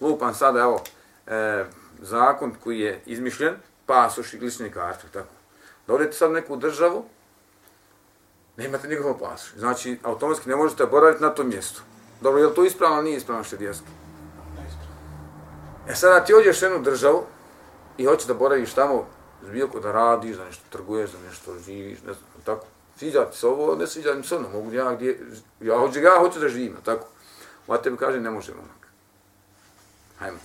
lupan 0.00 0.34
sada, 0.34 0.60
evo, 0.60 0.84
e, 1.26 1.64
zakon 2.00 2.54
koji 2.64 2.80
je 2.80 3.00
izmišljen, 3.06 3.54
pasoš 3.86 4.34
i 4.34 4.38
glične 4.38 4.72
karte, 4.72 5.06
tako. 5.12 5.35
Da 5.86 5.94
odete 5.94 6.12
sad 6.12 6.32
neku 6.32 6.56
državu, 6.56 7.04
nemate 8.56 8.88
nikakav 8.88 9.18
pasoš. 9.18 9.54
Znači, 9.56 9.98
automatski 10.02 10.48
ne 10.48 10.56
možete 10.56 10.86
boraviti 10.86 11.22
na 11.22 11.30
tom 11.30 11.48
mjestu. 11.48 11.82
Dobro, 12.20 12.40
je 12.40 12.46
li 12.46 12.54
to 12.54 12.64
ispravno 12.64 13.02
nije 13.02 13.16
ispravno 13.16 13.44
što 13.44 13.56
je? 13.56 13.72
E 15.88 15.94
sada 15.94 16.24
ti 16.24 16.34
ođeš 16.34 16.62
jednu 16.62 16.78
državu 16.82 17.24
i 17.98 18.04
hoćeš 18.04 18.26
da 18.26 18.34
boraviš 18.34 18.72
tamo, 18.72 19.06
zbiljko 19.46 19.80
da 19.80 19.92
radiš, 19.92 20.36
da 20.36 20.44
nešto 20.44 20.64
trguješ, 20.70 21.10
da 21.10 21.18
nešto 21.28 21.58
živiš, 21.58 21.98
ne 21.98 22.12
znam, 22.12 22.42
tako. 22.44 22.66
Sviđa 22.98 23.30
ti 23.30 23.38
se 23.38 23.46
ovo, 23.46 23.74
ne 23.76 23.86
sviđa 23.86 24.14
mi 24.14 24.24
se 24.24 24.36
ono, 24.36 24.48
mogu 24.48 24.72
ja 24.72 24.94
gdje, 24.94 25.20
ja 25.60 25.78
hoću, 25.78 26.00
ja 26.00 26.18
hoću 26.18 26.40
da 26.40 26.48
živim, 26.48 26.76
tako. 26.84 27.06
Ova 27.66 27.78
tebi 27.78 27.96
kaže, 27.96 28.20
ne 28.20 28.30
možemo 28.30 28.58
onak. 28.58 28.88
Hajmo. 30.18 30.38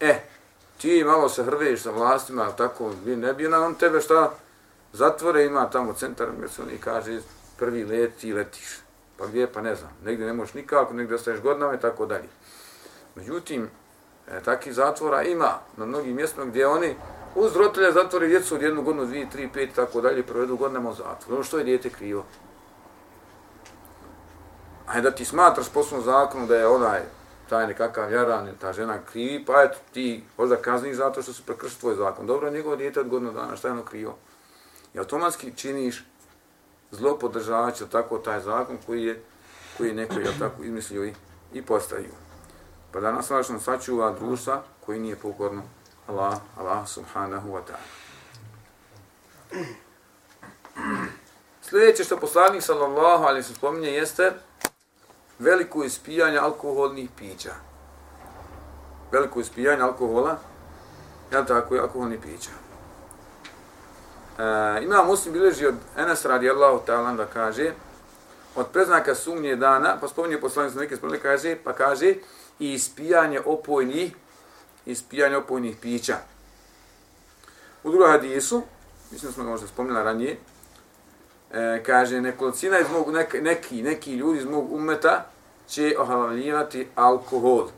E, 0.00 0.20
ti 0.82 1.04
malo 1.04 1.28
se 1.28 1.44
hrveš 1.44 1.82
sa 1.82 1.90
vlastima, 1.90 2.52
tako, 2.52 2.92
ne 3.06 3.32
bi 3.34 3.48
na 3.48 3.64
on 3.64 3.74
tebe 3.74 4.00
šta 4.00 4.30
zatvore, 4.92 5.44
ima 5.44 5.70
tamo 5.70 5.92
centar, 5.92 6.28
gdje 6.36 6.48
se 6.48 6.62
oni 6.62 6.78
kaže, 6.78 7.20
prvi 7.58 7.84
let, 7.84 8.16
ti 8.20 8.32
letiš. 8.32 8.78
Pa 9.18 9.26
gdje, 9.26 9.46
pa 9.46 9.60
ne 9.62 9.74
znam, 9.74 9.90
negdje 10.04 10.26
ne 10.26 10.32
možeš 10.32 10.54
nikako, 10.54 10.94
negdje 10.94 11.16
ostaješ 11.16 11.40
godinama 11.40 11.74
i 11.74 11.80
tako 11.80 12.06
dalje. 12.06 12.28
Međutim, 13.14 13.70
e, 14.28 14.40
takih 14.40 14.74
zatvora 14.74 15.22
ima 15.22 15.58
na 15.76 15.86
mnogim 15.86 16.16
mjestima 16.16 16.46
gdje 16.46 16.66
oni 16.66 16.96
uz 17.34 17.56
roditelja 17.56 17.92
zatvore 17.92 18.28
djecu 18.28 18.54
od 18.54 18.62
jednu 18.62 18.82
godinu, 18.82 19.06
dvije, 19.06 19.30
tri, 19.30 19.48
pet 19.54 19.70
i 19.70 19.74
tako 19.74 20.00
dalje, 20.00 20.22
provedu 20.22 20.56
godinama 20.56 20.90
u 20.90 20.94
zatvoru. 20.94 21.34
Ono 21.34 21.44
što 21.44 21.58
je 21.58 21.64
djete 21.64 21.90
krivo? 21.90 22.24
Ajde 24.86 25.10
da 25.10 25.16
ti 25.16 25.24
smatraš 25.24 25.68
poslom 25.68 26.02
zakonu 26.02 26.46
da 26.46 26.56
je 26.56 26.66
onaj 26.66 27.00
taj 27.52 27.66
nekakav 27.66 28.12
jaran 28.12 28.48
ili 28.48 28.56
ta 28.56 28.72
žena 28.72 28.98
krivi, 29.12 29.44
pa 29.44 29.62
eto 29.62 29.78
ti 29.92 30.24
možda 30.38 30.56
kazni 30.56 30.94
zato 30.94 31.22
što 31.22 31.32
su 31.32 31.42
prekršili 31.42 31.80
tvoj 31.80 31.94
zakon. 31.94 32.26
Dobro, 32.26 32.50
njegovo 32.50 32.76
djete 32.76 33.00
od 33.00 33.08
godinu 33.08 33.32
dana, 33.32 33.56
šta 33.56 33.68
je 33.68 33.72
ono 33.72 33.82
krivo? 33.82 34.16
I 34.94 34.98
automatski 34.98 35.52
činiš 35.56 36.04
zlo 36.90 37.18
podržavajući 37.18 37.84
tako 37.90 38.18
taj 38.18 38.40
zakon 38.40 38.78
koji 38.86 39.04
je, 39.04 39.22
koji 39.76 39.88
je 39.88 39.94
neko 39.94 40.14
je 40.14 40.38
tako 40.38 40.62
izmislio 40.62 41.04
i, 41.04 41.12
i 41.52 41.62
postavio. 41.62 42.14
Pa 42.92 43.00
da 43.00 43.12
nas 43.12 43.30
važno 43.30 43.60
sačuva 43.60 44.12
društva 44.12 44.62
koji 44.86 45.00
nije 45.00 45.16
pokorno 45.16 45.62
Allah, 46.06 46.38
Allah 46.58 46.88
subhanahu 46.88 47.48
wa 47.48 47.60
ta'ala. 47.68 47.88
Sljedeće 51.62 52.04
što 52.04 52.16
poslanik 52.16 52.62
sallallahu 52.62 53.24
alaihi 53.24 53.42
se 53.42 53.54
spominje 53.54 53.88
jeste 53.88 54.32
veliko 55.38 55.84
ispijanje 55.84 56.38
alkoholnih 56.38 57.10
pića. 57.16 57.54
Veliko 59.12 59.40
ispijanje 59.40 59.82
alkohola, 59.82 60.38
ja 61.32 61.44
tako 61.44 61.76
i 61.76 61.78
alkoholnih 61.78 62.20
pića. 62.20 62.50
E, 64.38 64.84
ima 64.84 65.02
muslim 65.04 65.32
bileži 65.32 65.66
od 65.66 65.74
Enes 65.96 66.24
radijallahu 66.24 66.80
ta'ala 66.86 67.16
da 67.16 67.26
kaže, 67.26 67.72
od 68.56 68.66
preznaka 68.72 69.14
sumnje 69.14 69.56
dana, 69.56 69.96
pa 70.00 70.08
spominje 70.08 70.40
poslanicu 70.40 70.78
neke 70.78 70.96
spominje, 70.96 71.18
kaže, 71.18 71.56
pa 71.64 71.72
kaže, 71.72 72.14
i 72.58 72.72
ispijanje 72.72 73.40
opojnih, 73.44 74.12
ispijanje 74.86 75.36
opojnih 75.36 75.76
pića. 75.76 76.16
U 77.82 77.90
drugom 77.90 78.10
hadisu, 78.10 78.62
mislim 79.10 79.30
da 79.30 79.34
smo 79.34 79.44
ga 79.44 79.50
možda 79.50 79.66
spominjali 79.66 80.04
ranije, 80.04 80.36
e, 81.52 81.82
kaže, 81.86 82.20
nekolicina 82.20 82.78
iz 82.78 82.90
mog, 82.90 83.12
nek, 83.12 83.42
neki, 83.42 83.82
neki 83.82 84.14
ljudi 84.14 84.38
iz 84.38 84.44
mog 84.44 84.72
umeta 84.72 85.24
će 85.68 85.94
ohalavljivati 85.98 86.88
alkohol. 86.94 87.68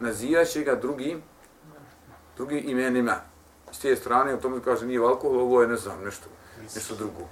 Nazivat 0.00 0.48
će 0.48 0.62
ga 0.62 0.74
drugim, 0.74 1.22
drugim 2.36 2.62
imenima. 2.64 3.16
S 3.72 3.78
te 3.78 3.96
strane, 3.96 4.34
o 4.34 4.36
tome 4.36 4.60
kaže, 4.64 4.86
nije 4.86 5.00
alkohol, 5.00 5.40
ovo 5.40 5.62
je, 5.62 5.68
ne 5.68 5.76
znam, 5.76 6.04
nešto, 6.04 6.26
nešto 6.74 6.94
drugo. 6.94 7.28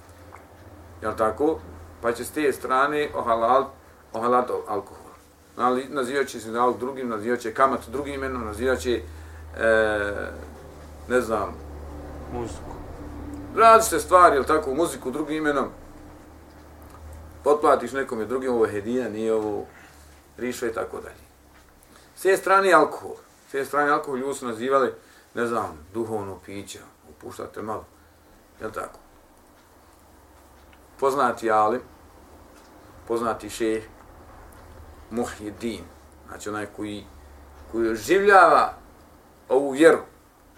Jel 1.02 1.16
tako? 1.16 1.60
Pa 2.02 2.12
će 2.12 2.24
s 2.24 2.30
te 2.30 2.52
strane 2.52 3.08
ohalal, 3.14 3.64
ohalal 4.12 4.44
alkohol. 4.68 5.10
Ali 5.56 5.86
nazivat 5.88 6.26
će 6.26 6.40
se 6.40 6.50
nalog 6.50 6.78
drugim, 6.78 7.08
nazivat 7.08 7.40
će 7.40 7.54
kamat 7.54 7.88
drugim 7.88 8.14
imenom, 8.14 8.44
nazivat 8.44 8.78
će, 8.78 9.02
e, 9.58 10.10
ne 11.08 11.20
znam, 11.20 11.54
muziku. 12.32 12.79
Različite 13.56 14.00
stvari, 14.00 14.36
jel 14.36 14.44
tako, 14.44 14.74
muziku 14.74 15.10
drugim 15.10 15.36
imenom. 15.36 15.68
Potplatiš 17.44 17.92
nekom 17.92 18.20
je 18.20 18.26
drugim, 18.26 18.52
ovo 18.52 18.64
je 18.64 18.72
hedina, 18.72 19.08
nije 19.08 19.34
ovo 19.34 19.66
rišo 20.36 20.66
i 20.66 20.72
tako 20.72 21.00
dalje. 21.00 21.24
S 22.16 22.24
jedne 22.24 22.36
strane 22.36 22.72
alkohol. 22.72 23.16
S 23.50 23.54
jedne 23.54 23.66
strane 23.66 23.90
alkohol 23.90 24.18
ljudi 24.18 24.38
su 24.38 24.46
nazivali, 24.46 24.92
ne 25.34 25.46
znam, 25.46 25.86
duhovno 25.94 26.38
piće, 26.46 26.78
upuštate 27.10 27.62
malo. 27.62 27.84
Jel 28.60 28.70
tako? 28.70 28.98
Poznati 31.00 31.50
alim, 31.50 31.80
poznati 33.08 33.50
šeh, 33.50 33.84
muhjedin, 35.10 35.84
znači 36.28 36.48
onaj 36.48 36.66
koji, 36.66 37.06
koji 37.72 37.90
oživljava 37.90 38.74
ovu 39.48 39.70
vjeru, 39.70 39.98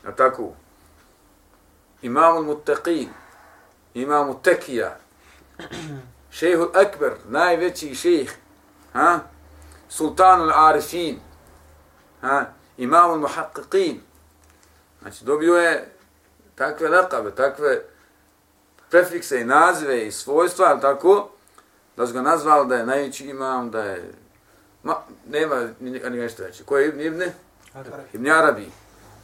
jel 0.05 0.13
tako? 0.17 0.53
Imamu 2.03 2.43
mutaqin, 2.43 3.09
imamu 3.95 4.41
tekija, 4.43 4.97
šehu 6.31 6.69
akbar, 6.75 7.13
najveći 7.29 7.95
šeh, 7.95 8.31
ha? 8.93 9.19
sultanul 9.89 10.53
arifin, 10.55 11.21
ha? 12.21 12.45
imamul 12.77 13.19
muhaqqiqin. 13.19 13.97
Znači, 15.03 15.25
dobio 15.25 15.55
je 15.55 15.89
takve 16.55 16.89
lakabe, 16.89 17.31
takve 17.31 17.83
prefikse 18.91 19.41
i 19.41 19.45
nazive 19.45 20.07
i 20.07 20.13
svojstva, 20.13 20.81
tako, 20.81 21.29
da 21.97 22.07
su 22.07 22.13
ga 22.13 22.23
nazvali 22.23 22.69
da 22.69 22.77
je 22.77 22.87
najveći 22.87 23.27
imam, 23.27 23.71
da 23.71 23.83
je... 23.83 24.13
Ma, 24.83 24.95
nema 25.29 25.69
ni 25.81 26.19
nešto 26.19 26.43
reći. 26.47 26.65
Ko 26.65 26.79
je 26.79 26.89
Ibn 26.89 27.01
Ibn? 27.01 27.23
Ibn 28.13 28.31
Arabi. 28.31 28.71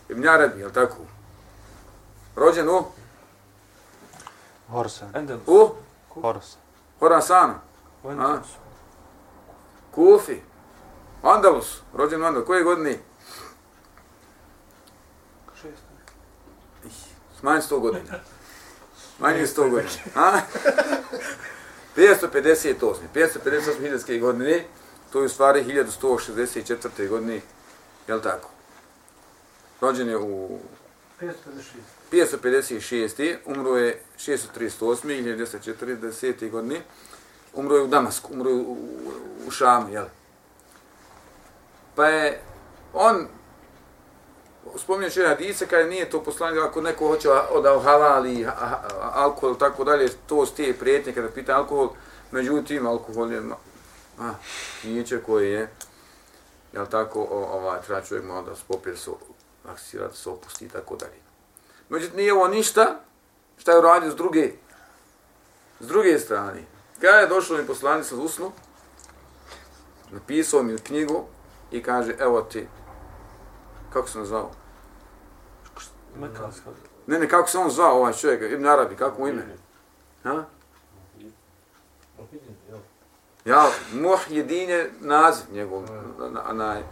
Ibn 0.08 0.28
Arabi, 0.28 0.60
je 0.60 0.72
tako? 0.72 0.96
Rođen 2.38 2.68
u? 2.68 2.84
Horsan. 4.70 5.10
U? 5.46 5.68
Horsan. 6.08 6.60
Horasana. 7.00 7.54
Kufi. 9.94 10.40
Andalus. 11.22 11.80
Rođen 11.94 12.22
u 12.22 12.24
Andalus. 12.24 12.46
Koje 12.46 12.62
godine? 12.62 12.98
Manje 17.42 17.60
100 17.60 17.80
godina. 17.80 18.14
Manje 19.20 19.46
100 19.46 19.70
godina. 19.70 19.90
A? 20.14 20.40
558. 21.96 22.94
558 23.14 23.80
hiljadske 23.80 24.18
godine, 24.18 24.64
to 25.12 25.20
je 25.20 25.26
u 25.26 25.28
stvari 25.28 25.64
1164. 25.64 27.08
godine, 27.08 27.40
je 28.08 28.14
li 28.14 28.22
tako? 28.22 28.50
Rođen 29.80 30.08
je 30.08 30.18
u 30.18 30.58
556. 31.20 33.36
Umro 33.44 33.76
je 33.76 34.02
638. 34.18 35.08
1940. 35.08 36.50
godine. 36.50 36.80
Umro 37.54 37.76
je 37.76 37.82
u 37.82 37.86
Damasku, 37.86 38.32
umro 38.32 38.50
je 38.50 38.56
u, 38.56 38.60
u, 38.60 38.76
u 39.46 39.50
Šamu, 39.50 39.88
jel? 39.88 40.04
Pa 41.94 42.06
je 42.06 42.40
on 42.92 43.26
spominjao 44.76 45.10
će 45.10 45.26
hadise 45.26 45.66
kada 45.66 45.84
nije 45.84 46.10
to 46.10 46.22
poslanik 46.22 46.64
ako 46.64 46.80
neko 46.80 47.08
hoće 47.08 47.28
da 47.62 47.80
halali 47.80 48.46
alkohol 49.12 49.58
tako 49.58 49.84
dalje 49.84 50.08
to 50.26 50.46
s 50.46 50.52
te 50.52 50.74
prijetnje 50.78 51.12
kada 51.12 51.28
pita 51.28 51.56
alkohol 51.56 51.88
međutim 52.30 52.86
alkohol 52.86 53.32
je 53.32 53.42
a 54.18 54.34
nijeće 54.84 55.20
koje 55.26 55.52
je 55.52 55.68
jel 56.72 56.86
tako 56.86 57.26
ovaj 57.30 57.82
treba 57.82 58.00
čovjek 58.00 58.26
malo 58.26 58.42
da 58.42 58.56
spopije 58.56 58.96
se 59.68 59.72
aksirati 59.72 60.16
se 60.16 60.30
opusti 60.30 60.64
i 60.64 60.68
tako 60.68 60.96
dalje 60.96 61.20
međutim 61.88 62.16
nije 62.16 62.34
ovo 62.34 62.48
ništa 62.48 63.00
šta 63.56 63.72
je 63.72 63.78
uradio 63.78 64.10
s 64.10 64.16
druge 64.16 64.52
s 65.80 65.86
druge 65.86 66.18
strane 66.18 66.64
kada 67.00 67.16
je 67.18 67.26
došlo 67.26 67.56
mi 67.56 67.66
poslanik 67.66 68.06
sa 68.06 68.16
usnu 68.16 68.52
napisao 70.10 70.62
mi 70.62 70.78
knjigu 70.78 71.24
i 71.70 71.82
kaže 71.82 72.14
evo 72.18 72.42
ti 72.42 72.66
kako 73.92 74.08
se 74.08 74.18
nazvao? 74.18 74.50
Ne, 77.06 77.18
ne, 77.18 77.28
kako 77.28 77.48
se 77.48 77.58
on 77.58 77.70
zvao 77.70 77.96
ovaj 77.96 78.12
čovjek, 78.12 78.52
Ibn 78.52 78.66
Arabi, 78.66 78.96
kako 78.96 79.20
mu 79.20 79.28
ime? 79.28 79.42
Ha? 80.22 80.44
Ja, 83.44 83.66
Muhyiddin 83.92 84.68
je 84.68 84.92
naziv 85.00 85.46
njegov, 85.52 85.82
na, 86.18 86.52
na, 86.52 86.82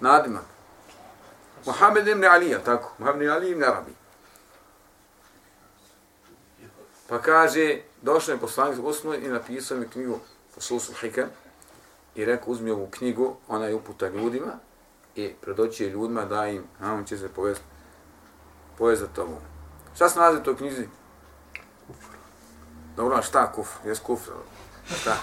nadimak. 0.00 0.44
Muhammed 1.66 2.08
ibn 2.08 2.24
Ali, 2.24 2.56
tako, 2.64 2.92
Muhammed 2.98 3.22
ibn 3.22 3.32
Ali 3.32 3.50
ibn 3.50 3.64
Arabi. 3.64 3.92
Pa 7.08 7.18
kaže, 7.18 7.80
došao 8.02 8.32
je 8.32 8.40
poslanik 8.40 8.78
Usnu 8.84 9.14
i 9.14 9.28
napisao 9.28 9.78
mi 9.78 9.88
knjigu 9.88 10.20
Fususul 10.54 10.94
Hikam 10.94 11.28
i 12.14 12.24
rekao, 12.24 12.52
uzmi 12.52 12.70
ovu 12.70 12.86
knjigu, 12.90 13.36
ona 13.48 13.66
je 13.66 13.74
uputa 13.74 14.08
ljudima, 14.08 14.52
i 15.14 15.34
predoći 15.40 15.84
ljudima 15.84 16.24
da 16.24 16.46
im, 16.46 16.64
a 16.80 16.92
on 16.92 17.04
će 17.04 17.18
se 17.18 17.28
povesti, 17.28 17.64
povesti 18.78 19.06
tomu. 19.14 19.36
Šta 19.94 20.08
se 20.08 20.18
nalazi 20.18 20.40
u 20.40 20.42
toj 20.42 20.56
knjizi? 20.56 20.88
Kufr. 21.86 22.16
Dobro, 22.96 23.16
a 23.16 23.22
šta 23.22 23.52
kufr? 23.52 23.88
Jes 23.88 24.00
kufr? 24.00 24.30
Šta? 25.00 25.16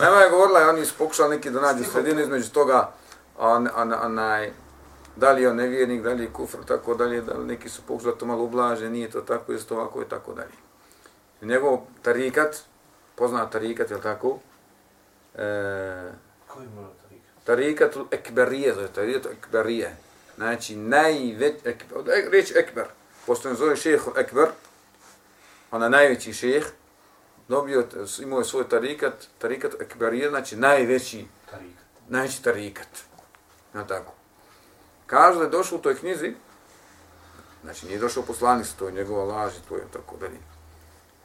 Nema 0.00 0.16
je 0.20 0.30
govorila, 0.30 0.68
oni 0.68 0.84
su 0.86 0.94
pokušali 0.98 1.36
neki 1.36 1.50
da 1.50 1.60
nađu 1.60 1.84
sredinu 1.84 2.20
između 2.20 2.50
toga, 2.50 2.90
on, 3.38 3.68
on, 3.76 3.92
onaj, 3.92 4.52
da 5.16 5.32
li 5.32 5.42
je 5.42 5.50
on 5.50 5.56
nevjernik, 5.56 6.02
da 6.02 6.12
li 6.12 6.22
je 6.22 6.32
kufr, 6.32 6.58
tako 6.66 6.94
dalje, 6.94 7.20
da 7.20 7.34
li 7.34 7.46
neki 7.46 7.68
su 7.68 7.82
pokušali 7.82 8.18
to 8.18 8.26
malo 8.26 8.44
ublaže, 8.44 8.90
nije 8.90 9.10
to 9.10 9.20
tako, 9.20 9.52
je 9.52 9.58
to 9.58 9.74
ovako 9.74 10.02
i 10.02 10.08
tako 10.08 10.34
dalje. 10.34 10.54
Njegov 11.42 11.78
tarikat, 12.02 12.56
poznat 13.14 13.52
tarikat, 13.52 13.90
je 13.90 13.96
li 13.96 14.02
tako? 14.02 14.38
E, 15.34 16.12
Koji 16.48 16.68
mora 16.68 16.88
tarikat? 17.02 17.44
Tarikatul 17.44 18.06
ekberije, 18.10 18.74
zove 18.74 18.88
tarikatul 18.88 19.32
ekberije. 19.32 19.96
Znači, 20.36 20.76
najveć, 20.76 21.54
ekber, 21.64 21.98
reč 22.32 22.52
ekber, 22.56 22.84
pošto 23.26 23.48
ne 23.48 23.54
zove 23.54 23.76
šeho 23.76 24.12
ekber, 24.16 24.48
ona 25.70 25.88
najveći 25.88 26.32
šeh, 26.32 26.66
dobio, 27.48 27.86
imao 28.22 28.38
je 28.38 28.44
svoj 28.44 28.68
tarikat, 28.68 29.14
tarikat 29.38 29.74
ekberije, 29.80 30.28
znači 30.30 30.56
najveći 30.56 31.26
Tarikat. 31.50 31.84
najveći 32.08 32.42
tarikat. 32.42 32.88
Na 33.72 33.86
tako. 33.86 34.12
Kaže 35.06 35.38
da 35.38 35.44
je 35.44 35.50
došao 35.50 35.78
u 35.78 35.82
toj 35.82 35.94
knjizi, 35.94 36.34
znači 37.62 37.86
nije 37.86 37.98
došao 37.98 38.22
poslanik, 38.22 38.66
to 38.78 38.86
je 38.86 38.92
njegova 38.92 39.24
laž 39.24 39.52
to 39.68 39.76
je 39.76 39.84
tako 39.92 40.16
dalje. 40.16 40.38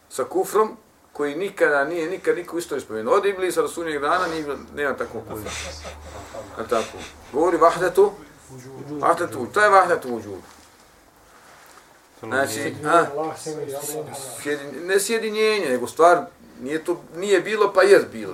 Sa 0.09 0.23
kufrom, 0.23 0.77
koji 1.13 1.35
nikada 1.35 1.83
nije, 1.83 2.09
nikad 2.09 2.35
niko 2.37 2.57
isto 2.57 2.75
je 2.75 2.81
spomenuo. 2.81 3.13
Od 3.13 3.25
Iblisa 3.25 3.61
do 3.61 3.67
sunnjeg 3.67 4.01
dana 4.01 4.27
nije, 4.27 4.45
nema 4.75 4.97
takvog 4.97 5.23
kufra. 5.23 5.51
Na 6.57 6.63
tako. 6.67 6.97
Govori 7.33 7.57
vahdetu, 7.57 8.11
vahdetu, 8.89 9.47
to 9.53 9.61
je 9.61 9.69
vahdetu 9.69 10.15
uđud. 10.15 10.39
Znači, 12.19 12.75
a, 12.85 13.05
sjedin, 14.41 14.87
ne 14.87 14.99
sjedinjenje, 14.99 15.69
nego 15.69 15.87
stvar, 15.87 16.25
nije 16.61 16.83
to 16.83 17.01
nije 17.15 17.41
bilo 17.41 17.73
pa 17.73 17.83
jest 17.83 18.07
bilo. 18.11 18.33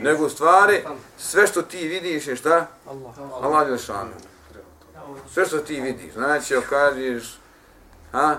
Nego 0.00 0.28
stvari, 0.28 0.84
sve 1.18 1.46
što 1.46 1.62
ti 1.62 1.88
vidiš 1.88 2.26
je 2.26 2.36
šta? 2.36 2.66
Allah 3.42 3.70
je 3.70 3.78
šanu. 3.78 4.10
Sve 5.32 5.46
što 5.46 5.58
ti 5.58 5.80
vidiš. 5.80 6.12
Znači, 6.12 6.54
kažeš, 6.68 7.38
a, 8.12 8.34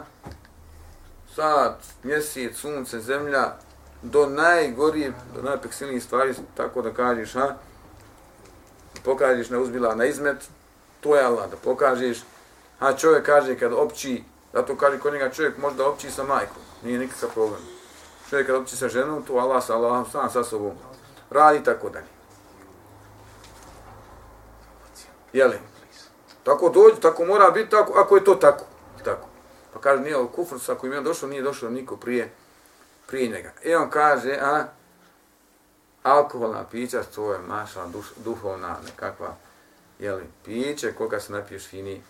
sad, 1.35 1.77
mjesec, 2.03 2.57
sunce, 2.57 2.99
zemlja, 2.99 3.53
do 4.01 4.25
najgorije, 4.25 5.13
do 5.35 5.41
najpeksilnijih 5.41 6.03
stvari, 6.03 6.33
tako 6.55 6.81
da 6.81 6.93
kažeš, 6.93 7.33
ha, 7.33 7.55
pokažeš 9.03 9.49
na 9.49 9.59
uzbila 9.59 9.95
na 9.95 10.05
izmet, 10.05 10.37
to 10.99 11.15
je 11.15 11.23
Allah, 11.23 11.49
da 11.49 11.57
pokažeš, 11.57 12.17
a 12.79 12.93
čovjek 12.93 13.25
kaže 13.25 13.59
kad 13.59 13.73
opći, 13.73 14.23
zato 14.53 14.77
kaže 14.77 14.99
kod 14.99 15.13
njega 15.13 15.31
čovjek 15.31 15.57
možda 15.57 15.87
opći 15.87 16.11
sa 16.11 16.23
majkom, 16.23 16.61
nije 16.83 16.99
nikakav 16.99 17.29
problem. 17.33 17.61
Čovjek 18.29 18.47
kad 18.47 18.55
opći 18.55 18.77
sa 18.77 18.87
ženom, 18.87 19.23
to 19.23 19.33
Allah 19.33 19.63
sa 19.63 19.75
Allahom, 19.75 20.05
sam 20.11 20.29
sa 20.29 20.43
sobom, 20.43 20.71
radi 21.29 21.63
tako 21.63 21.89
dalje. 21.89 22.17
Jeli? 25.33 25.59
Tako 26.43 26.69
dođe, 26.69 27.01
tako 27.01 27.25
mora 27.25 27.51
biti, 27.51 27.69
tako, 27.69 27.93
ako 27.99 28.15
je 28.15 28.23
to 28.23 28.35
tako. 28.35 28.65
tako. 29.03 29.27
Pa 29.73 29.79
kaže, 29.79 30.01
nije 30.01 30.17
ovo 30.17 30.27
kufr, 30.27 30.59
sa 30.59 30.75
kojim 30.75 30.93
je 30.93 31.01
došao, 31.01 31.29
nije 31.29 31.41
došao 31.41 31.69
niko 31.69 31.97
prije, 31.97 32.33
prije 33.07 33.29
njega. 33.29 33.51
I 33.63 33.75
on 33.75 33.89
kaže, 33.89 34.39
a, 34.41 34.65
alkoholna 36.03 36.63
pića, 36.71 37.03
to 37.15 37.33
je 37.33 37.39
maša 37.39 37.87
duš, 37.87 38.05
duhovna 38.17 38.77
nekakva, 38.85 39.35
jeli, 39.99 40.23
piće, 40.45 40.93
koga 40.93 41.19
se 41.19 41.33
napiješ 41.33 41.67
fini, 41.67 42.01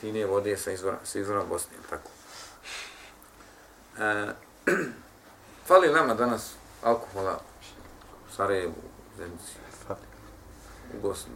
finije 0.00 0.26
vode 0.26 0.56
sa 0.56 0.72
izvora, 0.72 0.98
sa 1.04 1.18
izvora 1.18 1.44
Bosne, 1.44 1.76
tako. 1.90 2.10
E, 3.98 4.32
fali 5.68 5.92
nama 5.92 6.14
danas 6.14 6.52
alkohola 6.82 7.40
u 8.28 8.34
Sarajevu, 8.36 8.72
u 8.72 9.18
Zemci, 9.18 9.52
u 10.94 11.00
Bosni, 11.02 11.32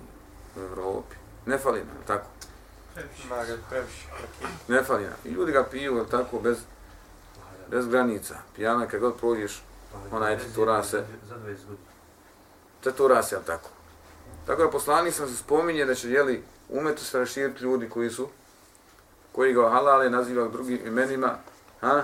u 0.56 0.60
Evropi. 0.60 1.16
Ne 1.46 1.58
fali 1.58 1.78
nam, 1.78 1.96
tako? 2.06 2.26
Ne 4.68 4.82
fali 4.82 5.02
nam. 5.02 5.16
I 5.24 5.28
ljudi 5.28 5.52
ga 5.52 5.64
piju, 5.70 6.06
tako, 6.10 6.38
bez, 6.38 6.58
bez 7.70 7.88
granica. 7.88 8.34
Pijana, 8.56 8.86
kad 8.86 9.00
god 9.00 9.16
prođeš, 9.16 9.62
onaj 10.10 10.38
tetura 10.38 10.82
se. 10.82 11.04
Za 11.28 11.34
20 11.34 11.40
godina. 11.44 11.92
Tetura 12.82 13.22
se, 13.22 13.38
tako. 13.46 13.70
Tako 14.46 14.62
da 14.62 14.70
poslanik 14.70 15.14
sam 15.14 15.28
se 15.28 15.36
spominje 15.36 15.84
da 15.84 15.94
će, 15.94 16.10
jeli, 16.10 16.44
umetu 16.68 17.04
se 17.04 17.18
raširiti 17.18 17.62
ljudi 17.62 17.88
koji 17.88 18.10
su, 18.10 18.28
koji 19.32 19.54
ga 19.54 19.70
halale 19.70 20.10
nazivaju 20.10 20.50
drugim 20.50 20.86
imenima, 20.86 21.34
ha? 21.80 22.02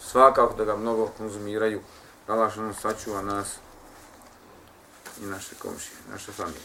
svakako 0.00 0.54
da 0.54 0.64
ga 0.64 0.76
mnogo 0.76 1.10
konzumiraju. 1.18 1.80
Allah 2.26 2.52
što 2.52 2.62
nam 2.62 2.74
sačuva 2.74 3.22
nas 3.22 3.56
i 5.22 5.26
naše 5.26 5.54
komšije, 5.54 5.96
naše 6.10 6.32
familije. 6.32 6.60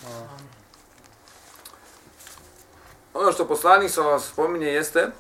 Ono 3.14 3.32
što 3.32 3.48
poslanik 3.48 3.92
sa 3.92 4.02
vas 4.02 4.28
spominje 4.28 4.68
jeste 4.68 5.00
e, 5.00 5.12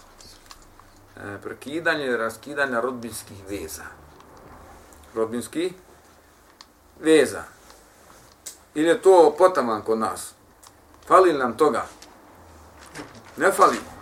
prekidanje 1.43 2.05
i 2.05 2.17
raskidanje 2.17 2.81
rodbinskih 2.81 3.37
veza. 3.49 3.83
Rodbinskih 5.15 5.73
veza. 6.99 7.43
Ili 8.75 8.87
je 8.87 9.01
to 9.01 9.35
potaman 9.37 9.81
kod 9.81 9.97
nas? 9.97 10.33
Fali 11.07 11.31
li 11.31 11.39
nam 11.39 11.57
toga? 11.57 11.85
Ne 13.37 13.51
fali. 13.51 13.92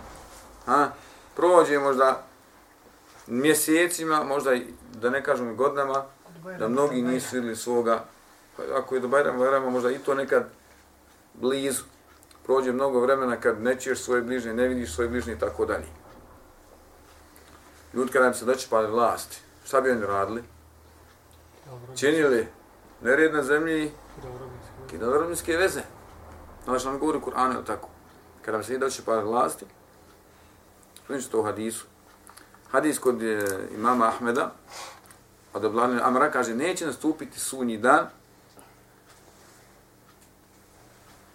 Ha? 0.66 0.90
Prođe 1.36 1.78
možda 1.78 2.22
mjesecima, 3.26 4.24
možda 4.24 4.54
i, 4.54 4.66
da 4.94 5.10
ne 5.10 5.24
kažem 5.24 5.56
godinama, 5.56 6.04
da 6.58 6.68
mnogi 6.68 7.02
nisu 7.02 7.36
vidjeli 7.36 7.56
svoga, 7.56 8.04
pa 8.56 8.62
ako 8.78 8.94
je 8.94 9.00
do 9.00 9.08
Bajrama, 9.08 9.38
Bajrama, 9.38 9.70
možda 9.70 9.90
i 9.90 9.98
to 9.98 10.14
nekad 10.14 10.44
blizu. 11.34 11.82
Prođe 12.44 12.72
mnogo 12.72 13.00
vremena 13.00 13.36
kad 13.36 13.62
ne 13.62 13.80
čuješ 13.80 14.02
svoje 14.02 14.22
bližnje, 14.22 14.54
ne 14.54 14.68
vidiš 14.68 14.94
svoje 14.94 15.08
bližnje 15.08 15.32
i 15.32 15.38
tako 15.38 15.66
dalje. 15.66 15.86
Ljudi 17.94 18.12
kada 18.12 18.26
im 18.26 18.34
se 18.34 18.44
dočepali 18.44 18.90
vlasti, 18.90 19.38
šta 19.64 19.80
bi 19.80 19.90
oni 19.90 20.06
radili? 20.06 20.42
Činili 21.96 22.46
nered 23.02 23.34
na 23.34 23.42
zemlji 23.42 23.92
i 24.92 24.98
dobrobinske 24.98 25.56
veze. 25.56 25.80
Znači 26.64 26.86
nam 26.86 26.98
govori 26.98 27.18
Kur'an, 27.20 27.64
tako? 27.66 27.88
kada 28.42 28.58
bi 28.58 28.64
se 28.64 28.72
nije 28.72 28.78
doći 28.78 29.02
par 29.02 29.24
vlasti, 29.24 29.64
spomenut 31.04 31.30
to 31.30 31.40
u 31.40 31.42
hadisu. 31.42 31.86
Hadis 32.70 32.98
kod 32.98 33.22
e, 33.22 33.46
imama 33.74 34.06
Ahmeda, 34.06 34.52
od 35.54 35.64
Ablanin 35.64 36.00
Amra, 36.02 36.30
kaže, 36.30 36.54
neće 36.54 36.86
nastupiti 36.86 37.40
sunji 37.40 37.78
dan, 37.78 38.06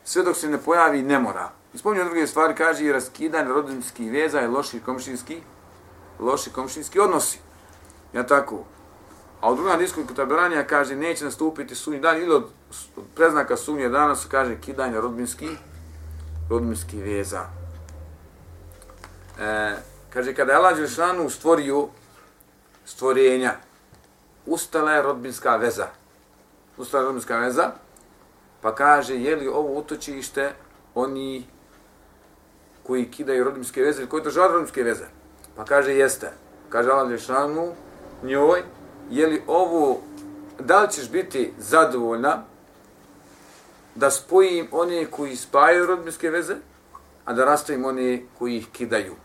sve 0.03 0.23
dok 0.23 0.35
se 0.35 0.49
ne 0.49 0.57
pojavi 0.57 1.01
nemora. 1.01 1.19
mora. 1.19 1.49
spominju 1.75 2.05
druge 2.05 2.27
stvari, 2.27 2.55
kaže 2.55 2.85
i 2.85 2.91
raskidanje 2.91 3.49
rodinskih 3.49 4.11
veza 4.11 4.41
i 4.41 4.47
loši 4.47 4.79
komšinski, 4.79 5.41
loši 6.19 6.49
komšinski 6.49 6.99
odnosi. 6.99 7.39
Ja 8.13 8.27
tako. 8.27 8.63
A 9.41 9.51
u 9.51 9.55
drugom 9.55 9.71
hadisku 9.71 10.03
kod 10.07 10.15
Taberanija 10.15 10.67
kaže 10.67 10.95
neće 10.95 11.25
nastupiti 11.25 11.75
sunji 11.75 11.99
dan 11.99 12.17
ili 12.17 12.35
od, 12.35 12.43
od 12.95 13.03
preznaka 13.15 13.57
sunje 13.57 13.89
dana 13.89 14.15
se 14.15 14.27
kaže 14.31 14.61
kidanje 14.61 15.01
rodinski, 15.01 15.49
rodinski 16.49 17.01
veza. 17.01 17.66
E, 19.39 19.75
kaže 20.09 20.33
kada 20.33 20.51
je 20.51 20.57
Allah 20.57 20.77
Đelšanu 20.77 21.29
stvorio 21.29 21.87
stvorenja, 22.85 23.55
ustala 24.45 24.91
je 24.91 25.01
rodbinska 25.01 25.55
veza. 25.55 25.87
Ustala 26.77 27.01
je 27.01 27.05
rodbinska 27.05 27.37
veza, 27.37 27.71
pa 28.61 28.75
kaže 28.75 29.15
je 29.15 29.35
li 29.35 29.47
ovo 29.47 29.79
utočište 29.79 30.53
oni 30.95 31.45
koji 32.83 33.11
kidaju 33.11 33.43
rodbinske 33.43 33.81
veze 33.81 34.01
ili 34.01 34.09
koji 34.09 34.23
to 34.23 34.29
žele 34.29 34.47
rodbinske 34.47 34.83
veze. 34.83 35.05
Pa 35.55 35.65
kaže 35.65 35.93
jeste. 35.93 36.31
Kaže 36.69 36.91
Allah 36.91 37.09
Đelšanu 37.09 37.73
njoj, 38.23 38.63
je 39.09 39.27
li 39.27 39.43
ovo, 39.47 40.01
da 40.59 40.81
li 40.81 40.91
ćeš 40.91 41.09
biti 41.11 41.53
zadovoljna 41.57 42.43
da 43.95 44.11
spojim 44.11 44.67
one 44.71 45.05
koji 45.05 45.35
spajaju 45.35 45.85
rodbinske 45.85 46.29
veze, 46.29 46.55
a 47.25 47.33
da 47.33 47.45
rastavim 47.45 47.85
one 47.85 48.21
koji 48.39 48.57
ih 48.57 48.67
kidaju. 48.71 49.15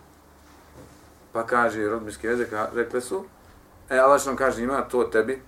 Pa 1.32 1.46
kaže 1.46 1.88
rodbinske 1.88 2.28
veze, 2.28 2.46
ka, 2.50 2.68
rekli 2.74 3.00
su, 3.00 3.24
e, 3.90 3.98
Allah 3.98 4.26
nam 4.26 4.36
kaže, 4.36 4.62
ima 4.62 4.82
to 4.82 5.04
tebi, 5.04 5.42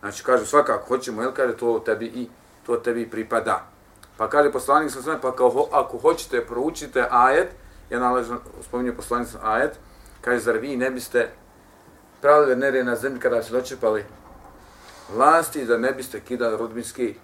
znači 0.00 0.24
kaže 0.24 0.46
svakako 0.46 0.88
hoćemo, 0.88 1.22
jel 1.22 1.32
kaže 1.32 1.56
to 1.56 1.78
tebi 1.78 2.06
i 2.06 2.28
to 2.66 2.76
tebi 2.76 3.10
pripada. 3.10 3.66
Pa 4.16 4.28
kaže 4.28 4.52
poslanik 4.52 4.90
sa 4.90 5.02
sve, 5.02 5.20
pa 5.20 5.36
kao, 5.36 5.68
ako 5.72 5.98
hoćete, 5.98 6.46
proučite 6.46 7.06
ajet, 7.10 7.48
ja 7.90 7.98
nalažem, 7.98 8.38
spominju 8.62 8.96
poslanik 8.96 9.28
ajet, 9.42 9.78
kaže, 10.20 10.38
zar 10.38 10.56
vi 10.58 10.76
ne 10.76 10.90
biste 10.90 11.30
pravili 12.20 12.56
nerije 12.56 12.84
na 12.84 12.96
zemlji 12.96 13.20
kada 13.20 13.42
se 13.42 13.52
dočepali 13.52 14.04
vlasti 15.14 15.64
da 15.64 15.78
ne 15.78 15.92
biste 15.92 16.20
kidali 16.20 16.56
rodbinske, 16.56 17.14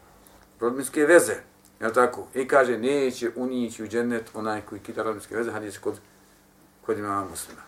rodbinske 0.61 1.07
veze. 1.07 1.35
Jel 1.81 1.91
tako? 1.91 2.27
I 2.35 2.49
kaže, 2.49 2.79
neće 2.79 3.31
unići 3.37 3.83
u 3.83 3.89
džennet 3.89 4.31
onaj 4.35 4.61
koji 4.61 4.81
kida 4.81 5.03
rodbinske 5.03 5.37
veze, 5.37 5.51
hadis 5.51 5.79
kod, 5.79 6.01
kod 6.87 6.99
imama 6.99 7.25
muslima. 7.31 7.61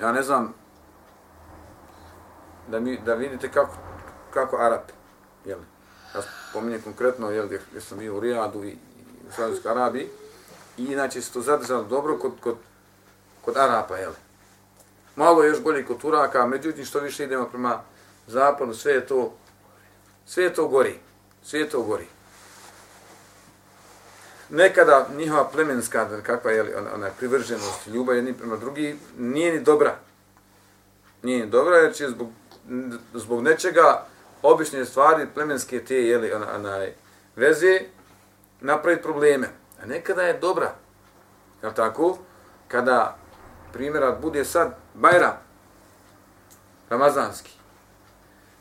Ja 0.00 0.12
ne 0.12 0.22
znam 0.22 0.54
da, 2.68 2.80
mi, 2.80 3.00
da 3.04 3.14
vidite 3.14 3.50
kako, 3.52 3.74
kako 4.34 4.56
Arap, 4.56 4.90
jel? 5.44 5.58
Ja 6.14 6.22
spominjem 6.50 6.82
konkretno, 6.82 7.30
jel, 7.30 7.46
gdje 7.46 7.80
sam 7.80 7.98
bio 7.98 8.16
u 8.16 8.20
Rijadu 8.20 8.64
i, 8.64 8.68
i 8.68 8.78
u 9.28 9.32
Saudijskoj 9.32 9.70
Arabiji, 9.70 10.08
i 10.76 10.84
inače 10.84 11.22
se 11.22 11.32
to 11.32 11.40
zadržalo 11.40 11.84
dobro 11.84 12.18
kod, 12.18 12.32
kod, 12.40 12.56
kod 13.44 13.56
Arapa, 13.56 13.96
jel? 13.96 14.12
malo 15.16 15.44
još 15.44 15.62
bolje 15.62 15.86
kod 15.86 15.98
Turaka, 16.00 16.46
međutim 16.46 16.84
što 16.84 17.00
više 17.00 17.24
idemo 17.24 17.48
prema 17.48 17.82
zapadu, 18.26 18.74
sve 18.74 18.92
je 18.92 19.06
to, 19.06 19.32
sve 20.26 20.44
je 20.44 20.54
to 20.54 20.68
gori. 20.68 20.98
Sve 21.42 21.60
je 21.60 21.68
to 21.68 21.82
gori. 21.82 22.06
Nekada 24.50 25.06
njihova 25.16 25.48
plemenska, 25.48 26.22
kakva 26.22 26.50
je 26.50 26.76
ona, 26.78 26.90
ona 26.94 27.10
privrženost, 27.18 27.86
ljubav 27.86 28.16
jedni 28.16 28.34
prema 28.34 28.56
drugi, 28.56 28.96
nije 29.18 29.52
ni 29.52 29.60
dobra. 29.60 29.96
Nije 31.22 31.44
ni 31.44 31.50
dobra 31.50 31.76
jer 31.76 31.94
će 31.94 32.08
zbog, 32.08 32.28
zbog 33.14 33.42
nečega 33.42 34.06
obične 34.42 34.84
stvari 34.84 35.26
plemenske 35.34 35.84
te 35.84 35.94
jeli, 35.94 36.32
ona, 36.32 36.46
ona, 36.54 36.86
veze 37.36 37.80
napraviti 38.60 39.02
probleme. 39.02 39.48
A 39.82 39.86
nekada 39.86 40.22
je 40.22 40.38
dobra. 40.38 40.74
Je 41.62 41.74
tako? 41.74 42.18
Kada 42.68 43.16
primjera 43.72 44.12
bude 44.22 44.44
sad 44.44 44.74
Bajram, 44.94 45.38
Ramazanski, 46.88 47.50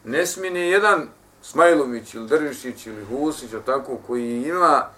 ne 0.04 0.26
smije 0.26 0.52
ni 0.52 0.60
jedan 0.60 1.08
Smajlović 1.42 2.14
ili 2.14 2.28
Drvišić 2.28 2.88
ili 2.88 3.06
Husić, 3.06 3.50
tako, 3.66 3.98
koji 4.08 4.44
ima 4.44 4.90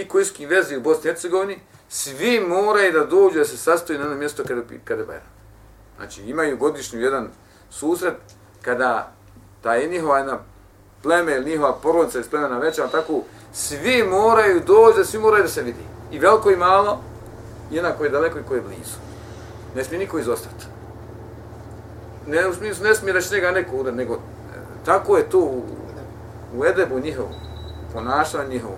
i 0.00 0.08
kojski 0.08 0.46
vezi 0.46 0.76
u 0.76 0.80
Bosni 0.80 1.10
i 1.10 1.12
Hercegovini, 1.12 1.58
svi 1.88 2.40
moraju 2.40 2.92
da 2.92 3.04
dođu 3.04 3.38
da 3.38 3.44
se 3.44 3.56
sastoji 3.56 3.98
na 3.98 4.04
jedno 4.04 4.18
mjesto 4.18 4.42
kada, 4.48 4.62
kada 4.84 5.04
Bajram. 5.04 5.26
Znači, 5.96 6.22
imaju 6.22 6.56
godišnju 6.56 7.00
jedan 7.00 7.28
susret 7.70 8.14
kada 8.62 9.12
ta 9.62 9.74
je 9.74 9.88
njihova 9.88 10.18
jedna 10.18 10.38
pleme 11.02 11.36
ili 11.36 11.50
njihova 11.50 11.78
porodica 11.82 12.20
iz 12.20 12.28
plemena 12.28 12.58
veća, 12.58 12.88
tako, 12.88 13.22
svi 13.52 14.02
moraju 14.02 14.60
doći, 14.66 15.10
svi 15.10 15.18
moraju 15.18 15.42
da 15.42 15.48
se 15.48 15.62
vidi. 15.62 15.84
I 16.10 16.18
veliko 16.18 16.50
i 16.50 16.56
malo, 16.56 17.00
jednako 17.70 18.04
je 18.04 18.10
daleko 18.10 18.38
i 18.38 18.42
koje 18.48 18.58
je 18.58 18.62
blizu. 18.62 18.98
Ne 19.76 19.84
smije 19.84 19.98
niko 19.98 20.18
izostati. 20.18 20.64
Ne, 22.26 22.48
u 22.48 22.54
smislu, 22.54 22.84
ne 22.84 22.94
smije 22.94 23.12
da 23.12 23.20
će 23.20 23.34
njega 23.34 23.50
neko 23.50 23.76
udar, 23.76 23.94
nego 23.94 24.14
e, 24.14 24.18
tako 24.84 25.16
je 25.16 25.30
to 25.30 25.38
u, 25.38 25.62
u 26.56 26.64
edebu 26.64 26.98
njihovu, 26.98 27.28
ponašanju 27.92 28.50
njihovu. 28.50 28.76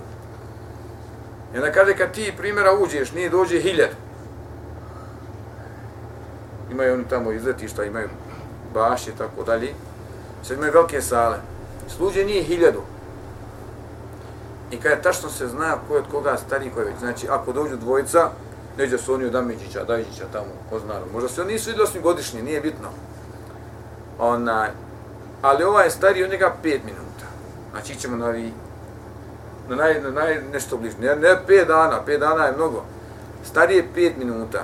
I 1.55 1.57
onda 1.57 1.73
kaže, 1.73 1.97
kad 1.97 2.13
ti 2.13 2.33
primjera 2.37 2.73
uđeš, 2.73 3.13
nije 3.13 3.31
dođe 3.31 3.61
hiljad. 3.61 3.91
Imaju 6.71 6.95
oni 6.95 7.05
tamo 7.09 7.33
izletišta, 7.33 7.85
imaju 7.85 8.09
bašće 8.75 9.11
i 9.11 9.19
tako 9.19 9.43
dalje. 9.43 9.75
Sad 10.43 10.57
imaju 10.57 10.73
velike 10.73 11.03
sale. 11.03 11.37
Sluđe 11.97 12.25
nije 12.25 12.43
hiljadu. 12.43 12.83
I 14.71 14.77
kada 14.77 15.03
tačno 15.03 15.31
se 15.31 15.47
zna 15.47 15.77
ko 15.89 15.95
je 15.95 16.01
od 16.01 16.11
koga 16.11 16.37
stari, 16.37 16.71
koji 16.75 16.85
je 16.85 16.91
već. 16.91 16.99
Znači, 16.99 17.27
ako 17.31 17.53
dođu 17.53 17.77
dvojica, 17.77 18.31
neđe 18.79 18.99
su 18.99 19.15
oni 19.15 19.25
od 19.25 19.35
Amidžića, 19.35 19.85
Dajđića 19.85 20.25
tamo, 20.33 20.53
ko 20.71 20.79
zna, 20.79 20.95
možda 21.13 21.29
se 21.29 21.41
oni 21.41 21.53
nisu 21.53 21.71
vidjeli 21.71 21.89
osim 21.89 22.03
godišnji, 22.03 22.43
nije 22.43 22.61
bitno. 22.61 22.89
Onaj, 24.19 24.71
ali 25.43 25.65
ovaj 25.65 25.87
je 25.87 25.91
stariji 25.91 26.25
od 26.25 26.31
njega 26.31 26.55
pet 26.63 26.85
minuta. 26.85 27.27
Znači 27.71 28.01
ćemo 28.01 28.17
na, 28.17 28.29
vi, 28.31 28.53
na, 29.69 29.77
naj, 29.77 30.01
na 30.01 30.11
naj, 30.11 30.43
nešto 30.53 30.77
bližnje. 30.77 31.01
Ne, 31.01 31.17
ne 31.17 31.37
pet 31.47 31.69
dana, 31.69 32.03
pet 32.07 32.21
dana 32.21 32.45
je 32.45 32.53
mnogo. 32.53 32.85
Starije 33.45 33.77
je 33.77 33.89
pet 33.95 34.17
minuta. 34.17 34.63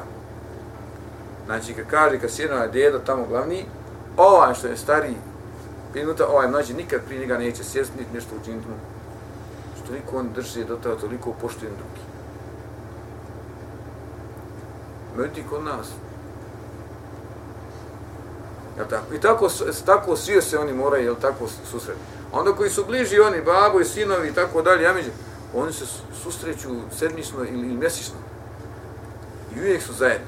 Znači 1.46 1.74
kad 1.74 1.86
kaže, 1.86 2.18
kad 2.18 2.30
sjedno 2.30 2.56
je 2.56 2.68
djedo 2.68 2.98
tamo 2.98 3.26
glavni, 3.26 3.64
ovaj 4.16 4.54
što 4.54 4.66
je 4.66 4.76
stariji 4.76 5.16
pet 5.92 6.02
minuta, 6.02 6.26
ovaj 6.28 6.48
mlađi 6.48 6.74
nikad 6.74 7.00
prije 7.06 7.20
njega 7.20 7.38
neće 7.38 7.64
sjesti, 7.64 7.98
niti 7.98 8.14
nešto 8.14 8.34
učiniti 8.42 8.68
mu. 8.68 8.74
Što 9.84 9.92
niko 9.92 10.18
on 10.18 10.28
drži 10.34 10.64
do 10.64 10.76
toga 10.76 11.00
toliko 11.00 11.32
poštujem 11.32 11.74
drugi. 11.74 12.02
Međutim, 15.16 15.44
kod 15.50 15.64
nas. 15.64 15.88
Jel 18.76 18.86
tako? 18.86 19.14
I 19.14 19.20
tako, 19.20 19.48
tako 19.86 20.16
svi 20.16 20.42
se 20.42 20.58
oni 20.58 20.72
moraju, 20.72 21.04
jel 21.04 21.16
tako, 21.20 21.48
susreti. 21.70 22.00
Onda 22.32 22.52
koji 22.52 22.70
su 22.70 22.84
bliži 22.86 23.20
oni, 23.20 23.42
babo 23.42 23.80
i 23.80 23.84
sinovi 23.84 24.28
i 24.28 24.34
tako 24.34 24.62
dalje, 24.62 24.82
ja 24.82 24.94
oni 25.54 25.72
se 25.72 25.84
susreću 26.22 26.68
sedmično 26.98 27.44
ili, 27.44 27.66
ili 27.68 27.76
mjesečno. 27.76 28.14
I 29.56 29.60
uvijek 29.60 29.82
su 29.82 29.92
zajedno. 29.92 30.26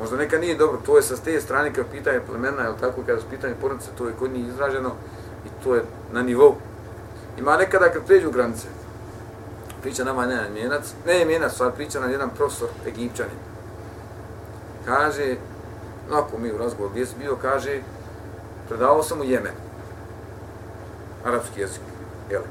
Možda 0.00 0.16
neka 0.16 0.38
nije 0.38 0.56
dobro, 0.56 0.80
to 0.86 0.96
je 0.96 1.02
sa 1.02 1.16
te 1.16 1.40
strane 1.40 1.72
kao 1.72 1.84
pitanje 1.92 2.20
plemena, 2.28 2.62
je 2.62 2.72
tako, 2.80 3.02
kada 3.06 3.20
su 3.20 3.26
pitanje 3.30 3.54
porodice, 3.60 3.90
to 3.98 4.06
je 4.06 4.14
kod 4.18 4.30
njih 4.30 4.48
izraženo 4.48 4.90
i 5.46 5.64
to 5.64 5.74
je 5.74 5.84
na 6.12 6.22
nivou. 6.22 6.54
Ima 7.38 7.56
nekada 7.56 7.88
kad 7.88 8.06
pređu 8.06 8.30
granice, 8.30 8.66
priča 9.82 10.04
nama 10.04 10.26
ne 10.26 10.50
mjenac, 10.50 10.92
ne 11.06 11.24
mjenac, 11.24 11.56
sad 11.56 11.74
priča 11.74 12.00
nam 12.00 12.10
jedan 12.10 12.30
profesor, 12.30 12.68
egipćanin. 12.86 13.38
Kaže, 14.84 15.36
onako 16.10 16.38
mi 16.38 16.52
u 16.52 16.58
razgovoru 16.58 16.90
gdje 16.90 17.06
bio, 17.18 17.36
kaže, 17.42 17.80
predavao 18.68 19.02
sam 19.02 19.20
u 19.20 19.24
Jemenu 19.24 19.67
arapski 21.28 21.60
jezik, 21.60 21.80
jel? 22.30 22.42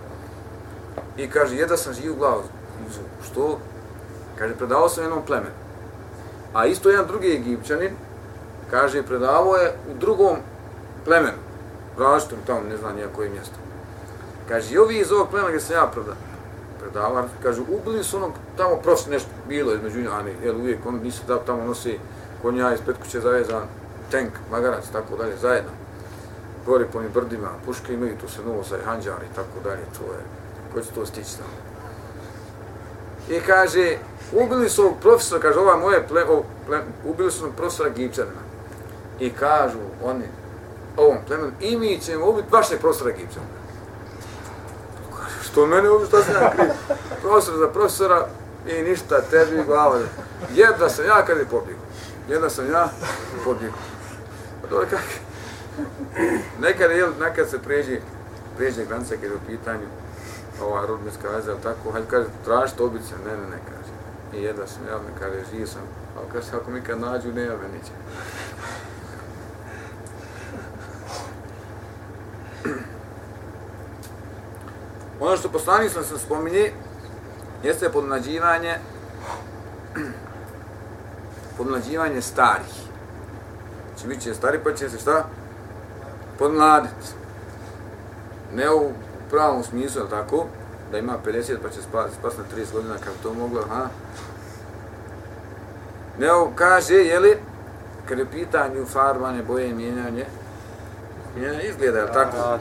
I 1.18 1.30
kaže, 1.30 1.56
jedva 1.56 1.78
sam 1.78 1.94
živ 1.94 2.14
u 2.14 2.16
glavu, 2.16 2.44
što? 3.26 3.60
Kaže, 4.38 4.56
predavao 4.56 4.90
sam 4.90 5.04
jednom 5.04 5.26
plemenu. 5.26 5.56
A 6.54 6.66
isto 6.66 6.90
jedan 6.90 7.08
drugi 7.08 7.36
egipćanin, 7.36 7.92
kaže, 8.72 9.04
predavao 9.04 9.56
je 9.56 9.74
u 9.92 9.98
drugom 10.00 10.38
plemenu, 11.06 11.38
različitom 11.98 12.40
tamo, 12.48 12.62
ne 12.70 12.78
znam 12.78 12.96
nijakoj 12.96 13.30
mjesto. 13.30 13.56
Kaže, 14.50 14.74
i 14.74 14.78
ovi 14.78 14.98
iz 14.98 15.12
ovog 15.12 15.30
plemena 15.30 15.50
gdje 15.50 15.60
sam 15.60 15.76
ja 15.76 15.88
predavao, 15.94 16.28
predavar, 16.80 17.24
kažu, 17.44 17.64
ubili 17.70 18.04
su 18.04 18.18
onog, 18.18 18.32
tamo 18.58 18.76
prošli 18.76 19.12
nešto 19.12 19.30
bilo 19.48 19.74
između 19.74 20.00
njih, 20.00 20.10
ali 20.14 20.36
jel, 20.44 20.56
uvijek 20.56 20.86
on 20.86 21.00
nisu 21.04 21.22
da 21.28 21.40
tamo 21.40 21.64
nosi 21.64 22.00
konja 22.42 22.74
iz 22.74 22.80
petkuće 22.86 23.20
zavezan, 23.20 23.64
tank, 24.12 24.30
magarac, 24.52 24.84
tako 24.92 25.18
dalje, 25.18 25.38
zajedno. 25.38 25.72
Gori 26.68 26.86
po 26.92 26.98
ovim 26.98 27.12
brdima, 27.14 27.50
puške 27.66 27.94
imaju, 27.94 28.18
tu 28.22 28.30
se 28.30 28.42
novo 28.46 28.64
sa 28.64 28.76
hanđar 28.86 29.24
i 29.32 29.36
tako 29.36 29.60
dalje, 29.64 29.82
to 29.98 30.04
je, 30.04 30.20
ko 30.74 30.82
će 30.82 30.92
to 30.92 31.06
stići 31.06 31.38
tamo. 31.38 31.50
I 33.30 33.42
kaže, 33.42 33.98
ubili 34.32 34.70
su 34.70 34.82
ovog 34.82 34.96
profesora, 35.02 35.42
kaže, 35.42 35.60
ova 35.60 35.78
moje 35.78 36.08
ple, 36.08 36.24
o, 36.24 36.44
ple, 36.68 36.82
ubili 37.06 37.32
su 37.32 37.52
profesora 37.58 37.90
Gipčana. 37.90 38.42
I 39.20 39.30
kažu 39.30 39.78
oni, 40.04 40.24
ovom 40.98 41.18
plemenu, 41.28 41.52
i 41.60 41.78
mi 41.78 42.00
ćemo 42.00 42.30
ubiti 42.30 42.48
vaše 42.52 42.78
profesora 42.78 43.12
Gipčana. 43.12 43.46
Kaže, 45.18 45.50
što 45.50 45.66
mene 45.66 45.90
ubiti, 45.90 46.08
šta 46.08 46.24
sam 46.24 46.44
ja 46.44 46.52
kriv? 46.52 46.70
Profesor 47.22 47.58
za 47.58 47.68
profesora 47.68 48.28
i 48.68 48.82
ništa, 48.82 49.22
tebi 49.22 49.64
glava. 49.66 50.00
Jedna 50.56 50.90
sam 50.90 51.06
ja 51.06 51.26
kad 51.26 51.38
je 51.38 51.46
pobjegao. 51.46 51.84
Jedna 52.30 52.50
sam 52.50 52.72
ja 52.72 52.90
pobjegao. 53.44 53.80
Pa 54.62 54.68
dobro, 54.68 54.88
kako? 54.90 55.27
Nekad, 56.60 56.92
jel, 56.92 57.10
nekad 57.20 57.50
se 57.50 57.60
pređe, 57.60 58.00
pređe 58.58 58.86
granica 58.86 59.16
kada 59.16 59.28
je 59.28 59.36
u 59.36 59.48
pitanju 59.48 59.88
ova 60.62 60.86
rodbinska 60.86 61.30
veza, 61.30 61.52
ali 61.52 61.62
tako, 61.62 61.92
hajde 61.92 62.08
kaže, 62.10 62.28
tražite 62.46 62.84
obice, 62.84 63.16
ne, 63.26 63.32
ne, 63.32 63.48
ne, 63.50 63.58
kaže. 63.70 63.92
I 64.34 64.44
jedva 64.44 64.68
sam 64.68 64.88
ja, 64.88 64.96
ne 64.96 65.20
kaže, 65.20 65.44
živ 65.52 65.66
sam, 65.66 65.82
pa 66.14 66.20
ali 66.22 66.30
kaže, 66.34 66.48
ako 66.62 66.72
mi 66.72 66.82
kad 66.82 67.00
nađu, 67.00 67.34
ne 67.34 67.42
jave 67.42 67.68
niće. 67.74 67.92
Ono 75.20 75.38
što 75.38 75.50
poslanik 75.50 75.92
sam 75.92 76.04
se 76.04 76.18
spominje, 76.18 76.72
jeste 77.64 77.90
podmlađivanje 77.90 78.78
podmlađivanje 81.58 82.22
starih. 82.22 82.88
Znači, 83.88 84.08
bit 84.08 84.22
će 84.22 84.34
stari, 84.34 84.60
pa 84.64 84.74
će 84.74 84.90
se 84.90 85.00
šta? 85.00 85.30
Podmladiti. 86.40 86.94
Ne 88.54 88.72
u 88.72 88.92
pravom 89.30 89.64
smislu, 89.64 90.02
ali 90.02 90.10
tako, 90.10 90.46
da 90.92 90.98
ima 90.98 91.14
50 91.26 91.58
pa 91.64 91.70
će 91.70 91.82
spasti 91.82 92.16
spas 92.20 92.38
na 92.38 92.44
30 92.56 92.74
godina, 92.74 92.94
kako 92.94 93.16
to 93.24 93.34
moglo, 93.34 93.62
ha? 93.70 93.88
Ne 96.20 96.28
kaže, 96.56 96.94
jeli, 96.94 97.38
kad 98.06 98.20
je 98.20 98.32
pitanju 98.32 98.86
farbanje, 98.86 99.44
boje 99.44 99.70
i 99.70 99.74
mijenjanje, 99.74 100.26
mijenjanje 101.36 101.64
izgleda, 101.64 102.00
je 102.00 102.12
tako? 102.12 102.60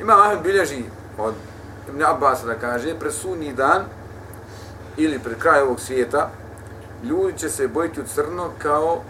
Ima 0.00 0.12
Ahmed 0.12 0.42
bilježi 0.42 0.84
od 1.18 1.34
Ibn 1.88 2.02
Abbas 2.02 2.44
da 2.44 2.54
kaže, 2.54 2.98
pre 2.98 3.10
sunni 3.10 3.52
dan 3.52 3.84
ili 4.96 5.18
pred 5.18 5.38
kraj 5.38 5.60
ovog 5.60 5.80
svijeta, 5.80 6.30
ljudi 7.04 7.38
će 7.38 7.48
se 7.48 7.68
bojiti 7.68 8.00
u 8.00 8.04
crno 8.04 8.50
kao 8.58 9.00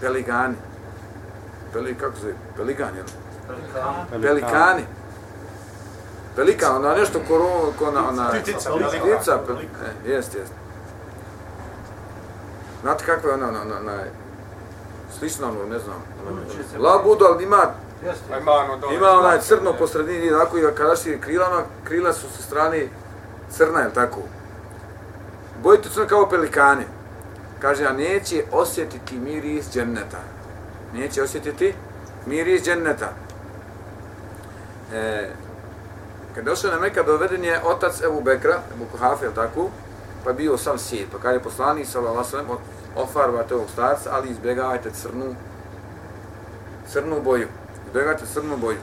peligani. 0.00 0.54
Peli, 1.72 1.94
kako 1.94 2.16
se 2.16 2.34
peligani, 2.56 2.96
jel? 2.96 3.06
Pelikan. 3.46 4.22
Pelikani. 4.22 4.84
Pelikan, 6.36 6.76
ona 6.76 6.94
nešto 6.94 7.18
ko, 7.28 7.72
ko 7.78 7.90
na, 7.90 8.08
ona... 8.08 8.28
Ptica, 8.42 8.70
Ptica, 8.70 9.38
pelikan. 9.46 9.86
e, 10.06 10.10
jest, 10.10 10.34
jest. 10.34 10.52
Znate 12.82 13.04
kako 13.04 13.28
je 13.28 13.34
ona, 13.34 13.48
ona, 13.48 13.62
ona, 13.62 13.76
ona 13.80 13.98
slično 15.18 15.48
ono, 15.48 15.64
ne 15.66 15.78
znam, 15.78 16.02
ona, 16.28 16.40
labudu, 16.88 17.24
ali 17.24 17.44
ima, 17.44 17.62
Jeste. 18.04 18.38
Ima 18.40 18.52
ono 18.52 18.76
dole. 18.76 18.94
ima 18.94 19.10
onaj 19.10 19.40
crno 19.40 19.72
po 19.78 19.86
sredini, 19.86 20.32
onako 20.32 20.58
i 20.58 20.62
kada 20.74 20.96
si 20.96 21.20
krilama, 21.20 21.62
krila 21.84 22.12
su 22.12 22.26
sa 22.36 22.42
strane 22.42 22.88
crna, 23.50 23.80
je 23.80 23.92
tako? 23.94 24.20
Bojite 25.62 25.88
crno 25.88 26.06
kao 26.08 26.28
pelikani. 26.28 26.84
Kaže, 27.60 27.84
a 27.84 27.92
neće 27.92 28.44
osjetiti 28.52 29.16
miris 29.18 29.72
dženneta. 29.72 30.20
Neće 30.94 31.22
osjetiti 31.22 31.74
miris 32.26 32.64
dženneta. 32.64 33.12
E, 34.92 35.30
kad 36.34 36.44
došao 36.44 36.70
na 36.70 36.80
Meka, 36.80 37.02
doveden 37.02 37.44
je 37.44 37.60
otac 37.64 38.02
Ebu 38.02 38.20
Bekra, 38.20 38.60
Ebu 38.74 38.84
Kuhafe, 38.92 39.26
tako? 39.34 39.68
Pa 40.24 40.32
bio 40.32 40.58
sam 40.58 40.78
sjed. 40.78 41.06
Pa 41.12 41.18
kada 41.18 41.34
je 41.34 41.42
poslani, 41.42 41.84
sallallahu 41.84 42.18
alejhi 42.18 42.28
ve 42.28 42.30
sellem, 42.30 43.50
ovog 43.52 43.70
starca, 43.72 44.10
ali 44.12 44.30
izbjegavajte 44.30 44.90
crnu, 44.90 45.34
crnu 46.92 47.20
boju. 47.24 47.48
Izbjegavajte 47.86 48.26
crnu 48.26 48.56
boju. 48.56 48.78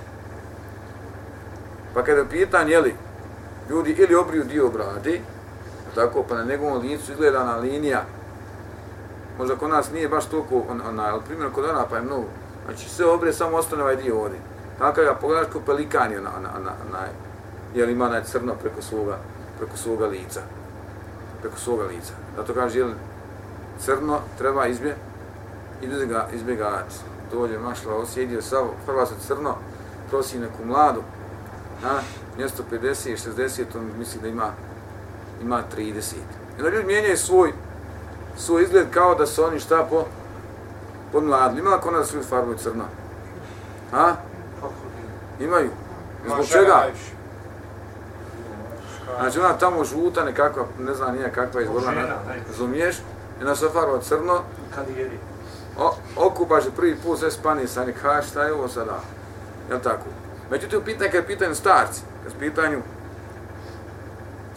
Pa 1.94 2.04
kada 2.04 2.20
je 2.20 2.30
pitan, 2.30 2.70
jeli, 2.70 2.96
ljudi 3.70 3.92
ili 3.92 4.16
obriju 4.16 4.44
dio 4.44 4.70
brade, 4.70 5.20
tako, 5.96 6.24
pa 6.30 6.36
na 6.36 6.44
njegovom 6.44 6.82
licu 6.82 7.12
izgleda 7.12 7.44
na 7.44 7.56
linija, 7.56 8.06
možda 9.38 9.56
kod 9.56 9.70
nas 9.70 9.92
nije 9.92 10.10
baš 10.10 10.26
toliko, 10.26 10.64
on, 10.70 10.82
onaj, 10.82 11.10
ali 11.10 11.22
primjer 11.28 11.52
kod 11.52 11.66
ona 11.66 11.86
pa 11.90 11.96
je 11.96 12.02
mnogo, 12.02 12.26
znači 12.66 12.90
sve 12.90 13.06
obre, 13.06 13.34
samo 13.34 13.58
ostane 13.58 13.84
ovaj 13.84 13.96
dio 13.96 14.22
ovdje. 14.22 14.40
Tako 14.78 15.02
ja 15.02 15.14
pogledaš 15.14 15.48
kao 15.52 15.62
pelikan 15.66 16.12
je 16.12 16.20
onaj, 16.20 16.34
ona, 16.36 16.50
ona, 16.90 17.00
jer 17.76 17.90
ima 17.90 18.06
onaj 18.06 18.24
crno 18.24 18.54
preko 18.56 18.82
svoga, 18.82 19.18
preko 19.58 19.78
svoga 19.78 20.06
lica. 20.06 20.42
Preko 21.42 21.58
svoga 21.60 21.84
lica. 21.84 22.14
Zato 22.36 22.54
kaže, 22.54 22.80
jel, 22.80 22.92
crno 23.80 24.20
treba 24.38 24.68
izbje, 24.68 24.96
izbjega, 25.82 26.28
izbjegavati. 26.34 26.96
Dođe 27.32 27.60
mašla, 27.60 27.96
osjedio 27.96 28.42
sav, 28.42 28.68
prva 28.86 29.06
se 29.06 29.14
crno, 29.28 29.56
prosi 30.10 30.40
neku 30.40 30.66
mladu, 30.66 31.02
na 31.84 32.00
mjesto 32.38 32.64
50, 32.72 33.30
60, 33.38 33.64
on 33.76 33.92
misli 33.98 34.22
da 34.22 34.28
ima, 34.28 34.52
ima 35.42 35.64
30. 35.78 36.14
I 36.58 36.62
onda 36.62 36.70
ljudi 36.70 36.88
mijenjaju 36.88 37.18
svoj, 37.18 37.54
svoj 38.38 38.64
izgled 38.64 38.88
kao 38.92 39.16
da 39.16 39.26
su 39.26 39.44
oni 39.44 39.60
šta 39.60 39.88
po, 39.90 40.04
podmladili. 41.12 41.62
Ima 41.62 41.76
li 41.76 41.98
da 41.98 42.06
svi 42.06 42.24
farbuju 42.24 42.58
crno? 42.58 42.84
Ha? 43.92 44.16
Imaju. 45.40 45.70
Zbog 46.26 46.48
čega? 46.48 46.86
Znači 49.20 49.40
ona 49.40 49.54
tamo 49.54 49.84
žuta 49.84 50.24
nekakva, 50.24 50.66
ne 50.80 50.94
znam 50.94 51.16
nije 51.16 51.32
kakva 51.32 51.62
izborna, 51.62 51.92
ne, 51.92 52.08
razumiješ? 52.48 52.96
I 53.42 53.44
na 53.44 53.56
safaru 53.56 54.00
crno, 54.02 54.42
Kad 54.76 54.98
jedi. 54.98 55.20
o, 55.80 55.96
okupaš 56.16 56.64
prvi 56.76 56.96
put 56.96 57.20
sve 57.20 57.32
spani 57.32 57.68
sa 57.68 57.86
nek, 57.86 57.96
ha 58.02 58.22
šta 58.22 58.44
je 58.44 58.54
ovo 58.54 58.68
sada? 58.68 59.00
Jel 59.70 59.80
tako? 59.80 60.04
Međutim, 60.52 60.82
pitanje 60.86 61.12
kad 61.12 61.22
je 61.24 61.28
pitanje 61.28 61.56
starci, 61.56 62.02
kad 62.24 62.34
je 62.34 62.40
pitanju 62.40 62.82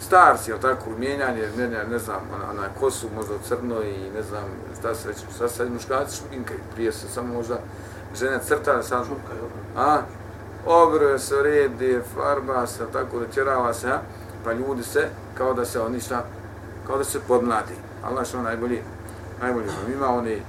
starci, 0.07 0.51
jel 0.51 0.59
tako, 0.59 0.89
mijenjanje, 0.99 1.49
ne, 1.57 1.67
ne, 1.67 1.83
ne 1.83 1.99
znam, 1.99 2.21
ona, 2.35 2.51
ona 2.51 2.67
kosu 2.79 3.07
možda 3.15 3.33
crno 3.47 3.81
i 3.83 4.09
ne 4.15 4.23
znam, 4.23 4.43
šta 4.79 4.95
se 4.95 5.07
već, 5.07 5.17
šta 5.35 5.49
se 5.49 5.65
muškarci 5.65 6.17
šminkaju, 6.17 6.59
prije 6.73 6.91
se 6.91 7.07
samo 7.07 7.33
možda 7.33 7.57
žene 8.15 8.39
sad, 8.43 8.59
je 8.65 9.41
dobro. 9.41 9.57
a, 9.75 9.97
obruje 10.65 11.19
se, 11.19 11.43
redi, 11.43 12.01
farba 12.15 12.67
se, 12.67 12.83
tako 12.93 13.19
da 13.19 13.25
tjerava 13.25 13.73
se, 13.73 13.89
a, 13.89 13.99
pa 14.43 14.53
ljudi 14.53 14.83
se, 14.83 15.09
kao 15.37 15.53
da 15.53 15.65
se 15.65 15.81
oni 15.81 15.99
šta, 15.99 16.23
kao 16.87 16.97
da 16.97 17.03
se 17.03 17.19
podmladi. 17.27 17.75
Allah 18.03 18.27
što 18.27 18.41
najbolji, 18.41 18.81
najbolji 19.41 19.67
znam. 19.67 19.93
Ima 19.93 20.07
oni, 20.07 20.41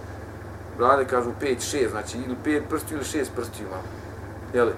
brade 0.78 1.04
kažu 1.04 1.30
5-6, 1.42 1.90
znači 1.90 2.18
ili 2.18 2.36
5 2.44 2.62
prstiju 2.68 2.96
ili 2.96 3.24
6 3.24 3.26
prstiju 3.36 3.66
ima. 3.66 3.76
Jeli? 4.54 4.72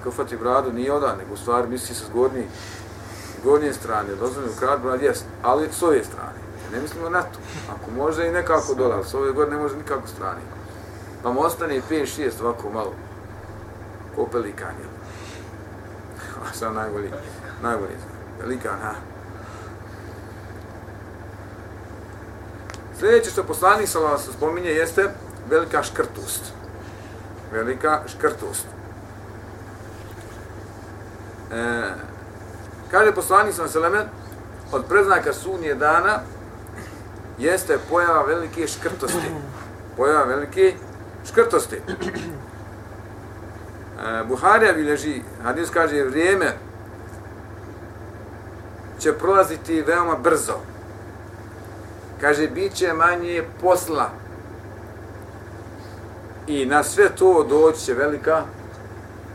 Ako 0.00 0.10
fati 0.10 0.36
bradu 0.36 0.72
nije 0.72 0.92
odan, 0.92 1.18
nego 1.18 1.34
u 1.34 1.36
stvari 1.36 1.68
misli 1.68 1.94
se 1.94 2.04
s 2.04 2.10
gornje, 3.44 3.72
strane, 3.72 4.14
dozvoljeno 4.20 4.52
krad 4.58 4.80
brad 4.80 5.02
jest, 5.02 5.24
ali 5.42 5.68
s 5.72 5.82
ove 5.82 6.04
strane. 6.04 6.38
Ne 6.72 6.80
mislimo 6.80 7.08
na 7.08 7.22
to. 7.22 7.38
Ako 7.70 7.90
može 7.90 8.26
i 8.26 8.32
nekako 8.32 8.74
dole, 8.74 8.94
ali 8.94 9.04
s 9.04 9.14
ove 9.14 9.32
gore 9.32 9.50
ne 9.50 9.56
može 9.56 9.76
nikako 9.76 10.08
strane. 10.08 10.40
Pa 11.22 11.32
mu 11.32 11.40
ostane 11.40 11.80
5-6 11.90 12.30
ovako 12.42 12.70
malo, 12.70 12.92
ko 14.16 14.26
pelikan, 14.26 14.74
jel? 14.80 14.90
A 16.48 16.52
sam 16.52 16.74
najbolji, 16.74 17.10
najbolji. 17.62 17.96
Pelikan, 18.40 18.78
ha? 18.82 18.92
Sljedeće 22.98 23.30
što 23.30 23.44
poslanik 23.44 23.88
sa 23.88 23.98
vas 23.98 24.28
spominje 24.36 24.70
jeste 24.70 25.10
velika 25.50 25.82
škrtost. 25.82 26.42
Velika 27.52 28.02
škrtost. 28.06 28.66
E, 31.52 31.92
kaže 32.92 33.14
poslanik 33.14 33.54
sam 33.54 33.68
seleme, 33.68 34.06
od 34.72 34.84
preznaka 34.88 35.32
sunnije 35.32 35.74
dana 35.74 36.20
jeste 37.38 37.78
pojava 37.90 38.22
velike 38.22 38.66
škrtosti. 38.66 39.30
Pojava 39.96 40.24
velike 40.24 40.74
škrtosti. 41.24 41.80
E, 44.02 44.24
Buharija 44.28 44.72
bilježi, 44.72 45.22
hadis 45.42 45.70
kaže, 45.70 46.04
vrijeme 46.04 46.52
će 48.98 49.12
prolaziti 49.12 49.82
veoma 49.82 50.16
brzo. 50.16 50.56
Kaže, 52.20 52.48
bit 52.48 52.74
će 52.74 52.92
manje 52.92 53.44
posla. 53.60 54.10
I 56.46 56.66
na 56.66 56.82
sve 56.84 57.08
to 57.08 57.46
doći 57.48 57.84
će 57.84 57.94
velika, 57.94 58.42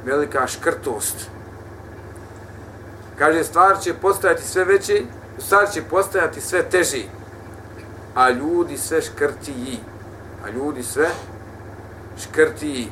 velika 0.05 0.47
škrtost. 0.47 1.37
Kaže, 3.17 3.43
stvar 3.43 3.80
će 3.82 3.93
postajati 3.93 4.43
sve 4.43 4.65
veći, 4.65 5.06
stvar 5.38 5.69
će 5.73 5.82
postajati 5.82 6.41
sve 6.41 6.63
teži, 6.63 7.06
a 8.15 8.30
ljudi 8.30 8.77
sve 8.77 9.01
škrtiji. 9.01 9.80
A 10.45 10.49
ljudi 10.49 10.84
sve 10.84 11.10
škrtiji. 12.17 12.91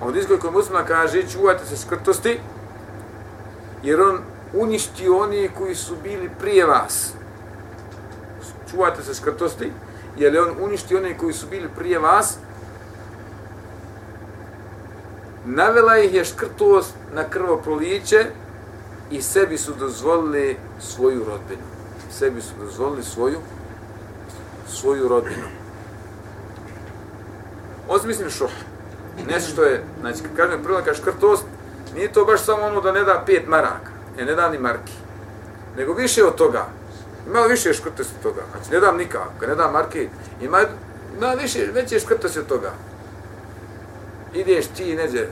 Od 0.00 0.16
izgoj 0.16 0.38
koji 0.38 0.52
muslima 0.52 0.84
kaže, 0.84 1.28
čuvajte 1.28 1.66
se 1.66 1.76
škrtosti, 1.76 2.40
jer 3.82 4.00
on 4.00 4.18
uništi 4.52 5.08
oni 5.08 5.50
koji 5.58 5.74
su 5.74 5.96
bili 6.02 6.30
prije 6.40 6.66
vas. 6.66 7.12
Čuvajte 8.70 9.02
se 9.02 9.14
škrtosti, 9.14 9.72
jer 10.16 10.34
je 10.34 10.42
on 10.42 10.56
uništi 10.60 10.96
oni 10.96 11.14
koji 11.18 11.32
su 11.32 11.46
bili 11.46 11.68
prije 11.76 11.98
vas, 11.98 12.36
navela 15.44 15.98
ih 15.98 16.14
je 16.14 16.24
škrtost 16.24 16.94
na 17.14 17.24
krvoproliće 17.24 18.26
i 19.12 19.22
sebi 19.22 19.58
su 19.58 19.72
dozvolili 19.74 20.56
svoju 20.80 21.24
rodbinu. 21.24 21.62
Sebi 22.10 22.40
su 22.40 22.52
dozvolili 22.64 23.02
svoju 23.02 23.38
svoju 24.68 25.08
rodbinu. 25.08 25.46
Ozmislim 27.88 28.30
šuh. 28.30 28.50
Nešto 29.28 29.52
što 29.52 29.64
je, 29.64 29.84
znači, 30.00 30.22
kad 30.22 30.36
kažem 30.36 30.62
prilaka 30.62 30.84
kaže 30.84 31.00
škrtost, 31.00 31.44
nije 31.94 32.12
to 32.12 32.24
baš 32.24 32.40
samo 32.40 32.62
ono 32.62 32.80
da 32.80 32.92
ne 32.92 33.04
da 33.04 33.22
pet 33.26 33.48
maraka, 33.48 33.90
ne, 34.16 34.24
ne 34.24 34.34
da 34.34 34.50
ni 34.50 34.58
marki, 34.58 34.92
nego 35.76 35.92
više 35.92 36.24
od 36.24 36.34
toga. 36.34 36.66
Ima 37.26 37.40
više 37.40 37.72
škrtosti 37.72 38.14
od 38.16 38.22
toga. 38.22 38.42
Znači, 38.52 38.72
ne 38.72 38.80
dam 38.80 38.96
nikako, 38.96 39.46
ne 39.46 39.54
dam 39.54 39.72
marke, 39.72 40.08
ima, 40.40 40.60
ima 41.16 41.34
više, 41.42 41.68
veće 41.74 42.00
škrtosti 42.00 42.38
od 42.38 42.46
toga. 42.46 42.70
Ideš 44.34 44.66
ti, 44.66 44.96
neđe, 44.96 45.26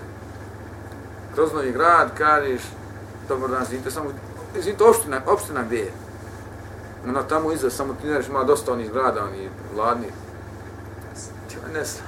kroz 1.35 1.53
novi 1.53 1.73
grad, 1.73 2.11
kažeš, 2.19 2.61
dobro 3.31 3.49
dan, 3.49 3.63
izvinite, 3.63 3.91
samo, 3.91 4.11
izvinite, 4.59 4.85
opština, 4.85 5.21
opština 5.27 5.63
gdje 5.63 5.79
je? 5.79 5.93
Ona 7.09 7.23
tamo 7.23 7.53
iza, 7.53 7.71
samo 7.71 7.95
ti 8.01 8.07
neš, 8.07 8.29
ima 8.29 8.45
dosta 8.45 8.73
onih 8.73 8.93
grada, 8.93 9.25
oni 9.25 9.49
vladni. 9.75 10.07
Ti 11.49 11.57
ne 11.75 11.85
znam. 11.85 12.05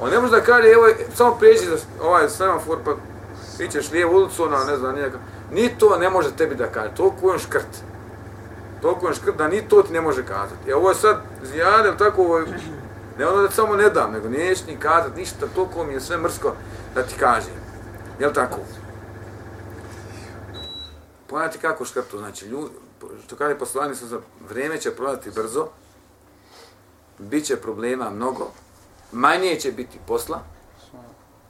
On 0.00 0.10
ne 0.10 0.18
može 0.18 0.32
da 0.32 0.40
kaže, 0.40 0.68
evo, 0.68 0.88
samo 1.14 1.34
prijeđi 1.34 1.66
za 1.66 1.76
ovaj 2.02 2.28
semafor, 2.28 2.78
pa 2.84 2.90
ićeš 3.64 3.90
lijevu 3.90 4.16
ulicu, 4.16 4.44
ona, 4.44 4.64
ne 4.64 4.76
znam, 4.76 4.94
nijaka. 4.94 5.18
Ni 5.52 5.78
to 5.78 5.98
ne 5.98 6.10
može 6.10 6.36
tebi 6.36 6.54
da 6.54 6.66
kaže, 6.66 6.94
toliko 6.94 7.26
je 7.26 7.32
on 7.32 7.38
škrt. 7.38 7.82
Toliko 8.82 9.06
je 9.06 9.08
on 9.08 9.14
škrt 9.14 9.36
da 9.36 9.48
ni 9.48 9.68
to 9.68 9.82
ti 9.82 9.92
ne 9.92 10.00
može 10.00 10.22
kazati. 10.22 10.70
E 10.70 10.74
ovo 10.74 10.88
je 10.88 10.94
sad 10.94 11.16
zjadem 11.42 11.96
tako 11.98 12.22
ovo 12.22 12.38
je, 12.38 12.46
ne 13.18 13.26
ono 13.26 13.42
da 13.42 13.50
samo 13.50 13.76
ne 13.76 13.90
dam, 13.90 14.12
nego 14.12 14.28
niješ 14.28 14.66
ni 14.66 14.76
kazati 14.76 15.20
ništa, 15.20 15.46
toliko 15.54 15.84
mi 15.84 15.92
je 15.92 16.00
sve 16.00 16.16
mrsko 16.16 16.54
da 16.94 17.02
ti 17.02 17.14
kažem. 17.18 17.54
Jel 18.18 18.32
tako? 18.32 18.58
Pogledajte 21.30 21.58
kako 21.58 21.84
škrto, 21.84 22.18
znači, 22.18 22.46
ljudi, 22.46 22.74
što 23.26 23.44
je 23.44 23.58
poslani 23.58 23.94
su 23.94 24.06
za 24.06 24.20
vrijeme 24.48 24.80
će 24.80 24.90
prolaziti 24.90 25.30
brzo, 25.30 25.68
bit 27.18 27.44
će 27.44 27.56
problema 27.56 28.10
mnogo, 28.10 28.50
manje 29.12 29.60
će 29.60 29.72
biti 29.72 29.98
posla, 30.06 30.42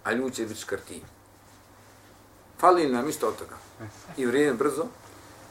a 0.05 0.13
ljudi 0.13 0.35
će 0.35 0.47
biti 0.47 0.61
škrti. 0.61 1.03
Fali 2.59 2.89
nam 2.89 3.09
isto 3.09 3.29
od 3.29 3.37
toga. 3.37 3.57
I 4.17 4.27
vrijeme 4.27 4.55
brzo, 4.55 4.85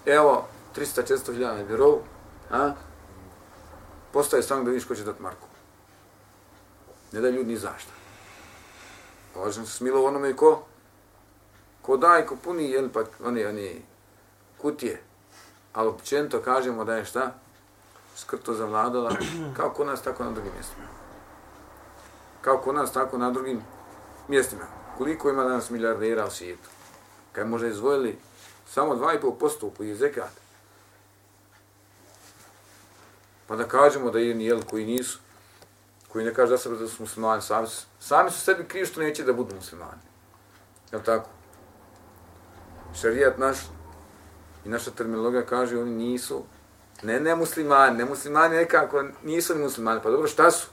evo, 0.05 0.47
300-400 0.75 1.33
hiljada 1.33 1.57
na 1.57 1.63
birovu, 1.63 2.01
a? 2.51 2.73
postaje 4.13 4.43
samo 4.43 4.63
da 4.63 4.69
vidiš 4.69 4.87
ko 4.87 4.95
će 4.95 5.03
dati 5.03 5.21
Marku. 5.21 5.47
Ne 7.11 7.21
da 7.21 7.29
ljudi 7.29 7.49
ni 7.49 7.57
zašto. 7.57 7.91
Važno 9.35 9.65
se 9.65 9.71
smilo 9.71 10.05
onome 10.05 10.35
ko, 10.35 10.63
ko 11.81 11.97
daj, 11.97 12.25
ko 12.25 12.35
puni, 12.35 12.71
jel, 12.71 12.89
pa 12.93 13.03
oni, 13.23 13.45
oni, 13.45 13.88
kutije, 14.61 15.01
ali 15.73 15.89
općenito 15.89 16.41
kažemo 16.41 16.85
da 16.85 16.95
je 16.95 17.05
šta? 17.05 17.33
Skrto 18.15 18.53
zavladala, 18.53 19.15
kao 19.57 19.69
kod 19.69 19.87
nas, 19.87 20.01
tako 20.01 20.23
na 20.23 20.31
drugim 20.31 20.51
mjestima. 20.55 20.87
Kao 22.41 22.57
kod 22.57 22.75
nas, 22.75 22.93
tako 22.93 23.17
na 23.17 23.31
drugim 23.31 23.61
mjestima. 24.27 24.65
Koliko 24.97 25.29
ima 25.29 25.43
danas 25.43 25.69
milijardera 25.69 26.25
u 26.25 26.31
svijetu? 26.31 26.69
Kad 27.31 27.47
možda 27.47 27.67
izvojili 27.67 28.19
samo 28.67 28.95
2,5% 28.95 29.69
po 29.77 29.83
zekat. 29.95 30.31
Pa 33.47 33.55
da 33.55 33.67
kažemo 33.67 34.11
da 34.11 34.19
jedni 34.19 34.45
jel 34.45 34.61
koji 34.69 34.85
nisu, 34.85 35.19
koji 36.07 36.25
ne 36.25 36.33
kaže 36.33 36.51
da 36.51 36.57
sebe 36.57 36.75
da 36.75 36.87
su 36.87 37.03
muslimani, 37.03 37.41
sami, 37.41 37.67
sami 37.99 38.31
su 38.31 38.39
sebi 38.39 38.67
krivi 38.67 38.85
što 38.85 39.01
neće 39.01 39.23
da 39.23 39.33
budu 39.33 39.55
muslimani. 39.55 40.01
Je 40.91 41.03
tako? 41.03 41.29
Šarijat 43.01 43.37
naš 43.37 43.57
I 44.69 44.71
naša 44.71 44.91
terminologija 44.91 45.45
kaže 45.45 45.79
oni 45.79 45.91
nisu, 45.91 46.43
ne 47.03 47.19
ne 47.19 47.35
muslimani, 47.35 47.97
ne 47.97 48.05
muslimani 48.05 48.55
nekako 48.55 49.03
nisu 49.23 49.55
ni 49.55 49.61
muslimani. 49.63 50.01
Pa 50.03 50.09
dobro, 50.09 50.27
šta 50.27 50.51
su? 50.51 50.67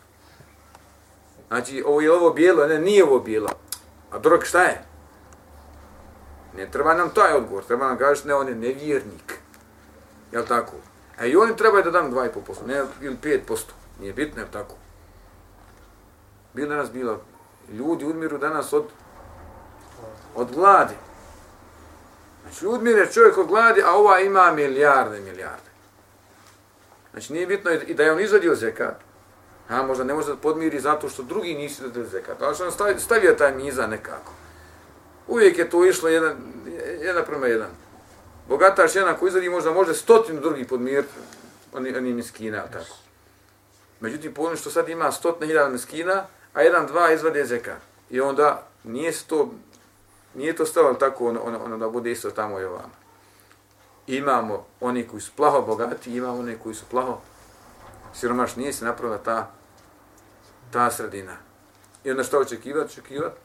Znači, 1.48 1.82
ovo 1.86 2.00
je 2.00 2.12
ovo 2.12 2.30
bijelo, 2.30 2.66
ne, 2.66 2.78
nije 2.78 3.04
ovo 3.04 3.20
bijelo. 3.20 3.48
A 4.10 4.18
drog, 4.18 4.44
šta 4.44 4.62
je? 4.62 4.84
Ne 6.56 6.70
treba 6.70 6.94
nam 6.94 7.10
taj 7.10 7.32
odgovor, 7.32 7.64
treba 7.64 7.88
nam 7.88 7.98
kažeš, 7.98 8.24
ne, 8.24 8.34
on 8.34 8.48
je 8.48 8.54
nevjernik. 8.54 9.38
Jel 10.32 10.46
tako? 10.46 10.72
A 11.18 11.26
i 11.26 11.36
oni 11.36 11.56
trebaju 11.56 11.84
da 11.84 11.90
dam 11.90 12.12
2,5%, 12.12 12.66
ne, 12.66 12.84
ili 13.00 13.16
5%. 13.22 13.62
Nije 14.00 14.12
bitno, 14.12 14.42
jel 14.42 14.50
tako? 14.52 14.74
Bilo 16.54 16.76
nas 16.76 16.92
bilo, 16.92 17.20
ljudi 17.72 18.04
umiru 18.04 18.38
danas 18.38 18.72
od, 18.72 18.84
od 20.34 20.52
gladi. 20.54 20.94
Znači, 22.46 22.64
Ljudmir 22.64 23.08
čovjek 23.12 23.38
od 23.38 23.46
gladi, 23.46 23.82
a 23.82 23.92
ova 23.92 24.20
ima 24.20 24.52
milijarde, 24.52 25.20
milijarde. 25.20 25.70
Znači, 27.10 27.32
nije 27.32 27.46
bitno 27.46 27.70
i 27.70 27.94
da 27.94 28.02
je 28.02 28.12
on 28.12 28.20
izvadio 28.20 28.54
zekat, 28.54 28.94
a 29.68 29.82
možda 29.82 30.04
ne 30.04 30.14
može 30.14 30.28
da 30.28 30.36
podmiri 30.36 30.80
zato 30.80 31.08
što 31.08 31.22
drugi 31.22 31.54
nisu 31.54 31.82
izvadio 31.82 32.04
zekat, 32.04 32.42
ali 32.42 32.54
što 32.54 32.64
on 32.64 32.72
stavio, 32.72 32.98
stavio 32.98 33.32
taj 33.32 33.54
miza 33.54 33.86
nekako. 33.86 34.32
Uvijek 35.28 35.58
je 35.58 35.70
to 35.70 35.86
išlo 35.86 36.08
jedan, 36.08 36.36
jedan 37.00 37.24
prema 37.24 37.46
jedan. 37.46 37.70
Bogataš 38.48 38.94
jedan 38.94 39.16
koji 39.16 39.28
izvadi 39.28 39.48
možda 39.48 39.72
može 39.72 39.94
stotinu 39.94 40.40
drugih 40.40 40.66
podmiriti, 40.66 41.12
oni, 41.72 41.96
oni 41.96 42.12
miskina, 42.12 42.62
tako. 42.72 42.96
Međutim, 44.00 44.34
po 44.34 44.56
što 44.56 44.70
sad 44.70 44.88
ima 44.88 45.12
stotne 45.12 45.46
hiljada 45.46 45.68
miskina, 45.68 46.24
a 46.54 46.62
jedan, 46.62 46.86
dva 46.86 47.12
izvade 47.12 47.44
zekat. 47.44 47.80
I 48.10 48.20
onda 48.20 48.66
nije 48.84 49.12
se 49.12 49.26
to 49.26 49.50
Nije 50.36 50.56
to 50.56 50.66
stalo 50.66 50.94
tako 50.94 51.28
ono, 51.28 51.40
ono, 51.40 51.64
ono 51.64 51.78
da 51.78 51.88
bude 51.88 52.10
isto 52.10 52.30
tamo 52.30 52.60
i 52.60 52.64
ovamo. 52.64 52.94
Imamo 54.06 54.66
oni 54.80 55.08
koji 55.08 55.20
su 55.20 55.32
plaho 55.36 55.62
bogati, 55.62 56.16
imamo 56.16 56.38
oni 56.38 56.56
koji 56.62 56.74
su 56.74 56.84
plaho 56.90 57.18
siromašni. 58.14 58.62
Nije 58.62 58.72
se 58.72 58.84
napravila 58.84 59.18
ta, 59.18 59.50
ta 60.70 60.90
sredina. 60.90 61.36
I 62.04 62.10
onda 62.10 62.22
što 62.22 62.38
očekivati? 62.38 62.86
Očekivati 62.86 63.36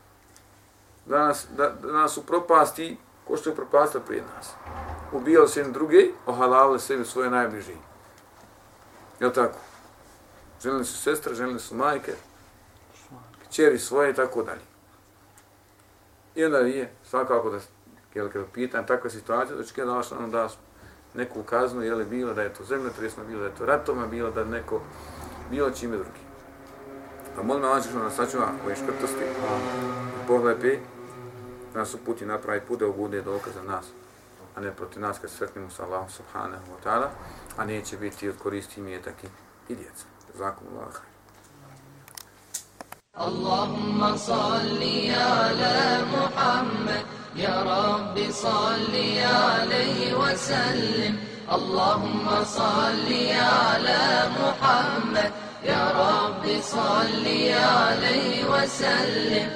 da 1.05 1.27
nas, 1.27 1.45
da, 1.57 1.69
da 1.69 1.91
nas 1.91 2.17
upropasti 2.17 2.97
ko 3.27 3.37
što 3.37 3.49
je 3.49 3.55
propastio 3.55 4.01
prije 4.01 4.23
nas. 4.35 4.49
Ubijali 5.11 5.47
se 5.47 5.59
jedne 5.59 5.73
druge, 5.73 6.07
ohalavali 6.25 6.79
sebi 6.79 7.05
svoje 7.05 7.29
najbliži. 7.29 7.75
Je 9.19 9.33
tako? 9.33 9.57
Želili 10.61 10.85
su 10.85 10.97
sestre, 10.97 11.35
želili 11.35 11.59
su 11.59 11.75
majke, 11.75 12.13
čeri 13.49 13.79
svoje 13.79 14.11
i 14.11 14.13
tako 14.13 14.43
dalje. 14.43 14.70
I 16.35 16.45
onda 16.45 16.57
je 16.57 16.91
svakako 17.03 17.49
da, 17.49 17.59
jel, 18.13 18.29
kada 18.29 18.45
pitan 18.53 18.85
takva 18.85 19.09
situacija, 19.09 19.57
da 19.57 19.63
će 19.63 19.85
da 19.85 20.01
ono 20.11 20.27
da 20.27 20.49
neku 21.13 21.43
kaznu, 21.43 21.81
je 21.81 21.95
li 21.95 22.05
bilo 22.05 22.33
da 22.33 22.41
je 22.41 22.53
to 22.53 22.63
zemljotresno, 22.63 23.23
bilo 23.23 23.39
da 23.39 23.45
je 23.45 23.55
to 23.55 23.65
ratoma, 23.65 24.07
bilo 24.07 24.31
da 24.31 24.43
neko, 24.45 24.81
bilo 25.49 25.71
čime 25.71 25.97
drugi. 25.97 26.21
A 27.39 27.43
molim 27.43 27.63
Allah 27.63 27.83
što 27.83 27.99
nas 27.99 28.15
sačuva 28.15 28.51
ove 28.65 28.75
škrtosti, 28.75 29.25
pohlepi, 30.27 30.77
da 31.73 31.79
nas 31.79 31.93
uputi 31.93 32.25
napravi 32.25 32.61
put 32.61 32.79
da 32.79 32.87
bude 32.87 33.21
dokaz 33.21 33.53
za 33.53 33.63
nas, 33.63 33.85
a 34.55 34.61
ne 34.61 34.71
proti 34.71 34.99
nas 34.99 35.19
kad 35.19 35.29
sretnimo 35.29 35.69
sa 35.69 35.83
Allahom 35.83 36.09
subhanahu 36.09 36.63
wa 36.71 36.89
ta'ala, 36.89 37.07
a 37.57 37.65
neće 37.65 37.97
biti 37.97 38.29
od 38.29 38.37
koristi 38.37 38.81
mjetaki 38.81 39.27
i 39.69 39.75
djeca. 39.75 40.05
Zakum 40.37 40.67
Allah. 40.73 41.10
اللهم 43.19 44.17
صل 44.17 44.83
على 45.11 45.99
محمد. 46.13 47.05
يا 47.35 47.63
رب 47.63 48.31
صل 48.31 48.95
عليه 49.19 50.13
وسلم. 50.13 51.17
اللهم 51.51 52.27
صل 52.43 53.13
على 53.35 54.29
محمد. 54.39 55.31
يا 55.63 55.83
رب 55.91 56.61
صل 56.61 57.27
عليه 57.51 58.45
وسلم. 58.45 59.49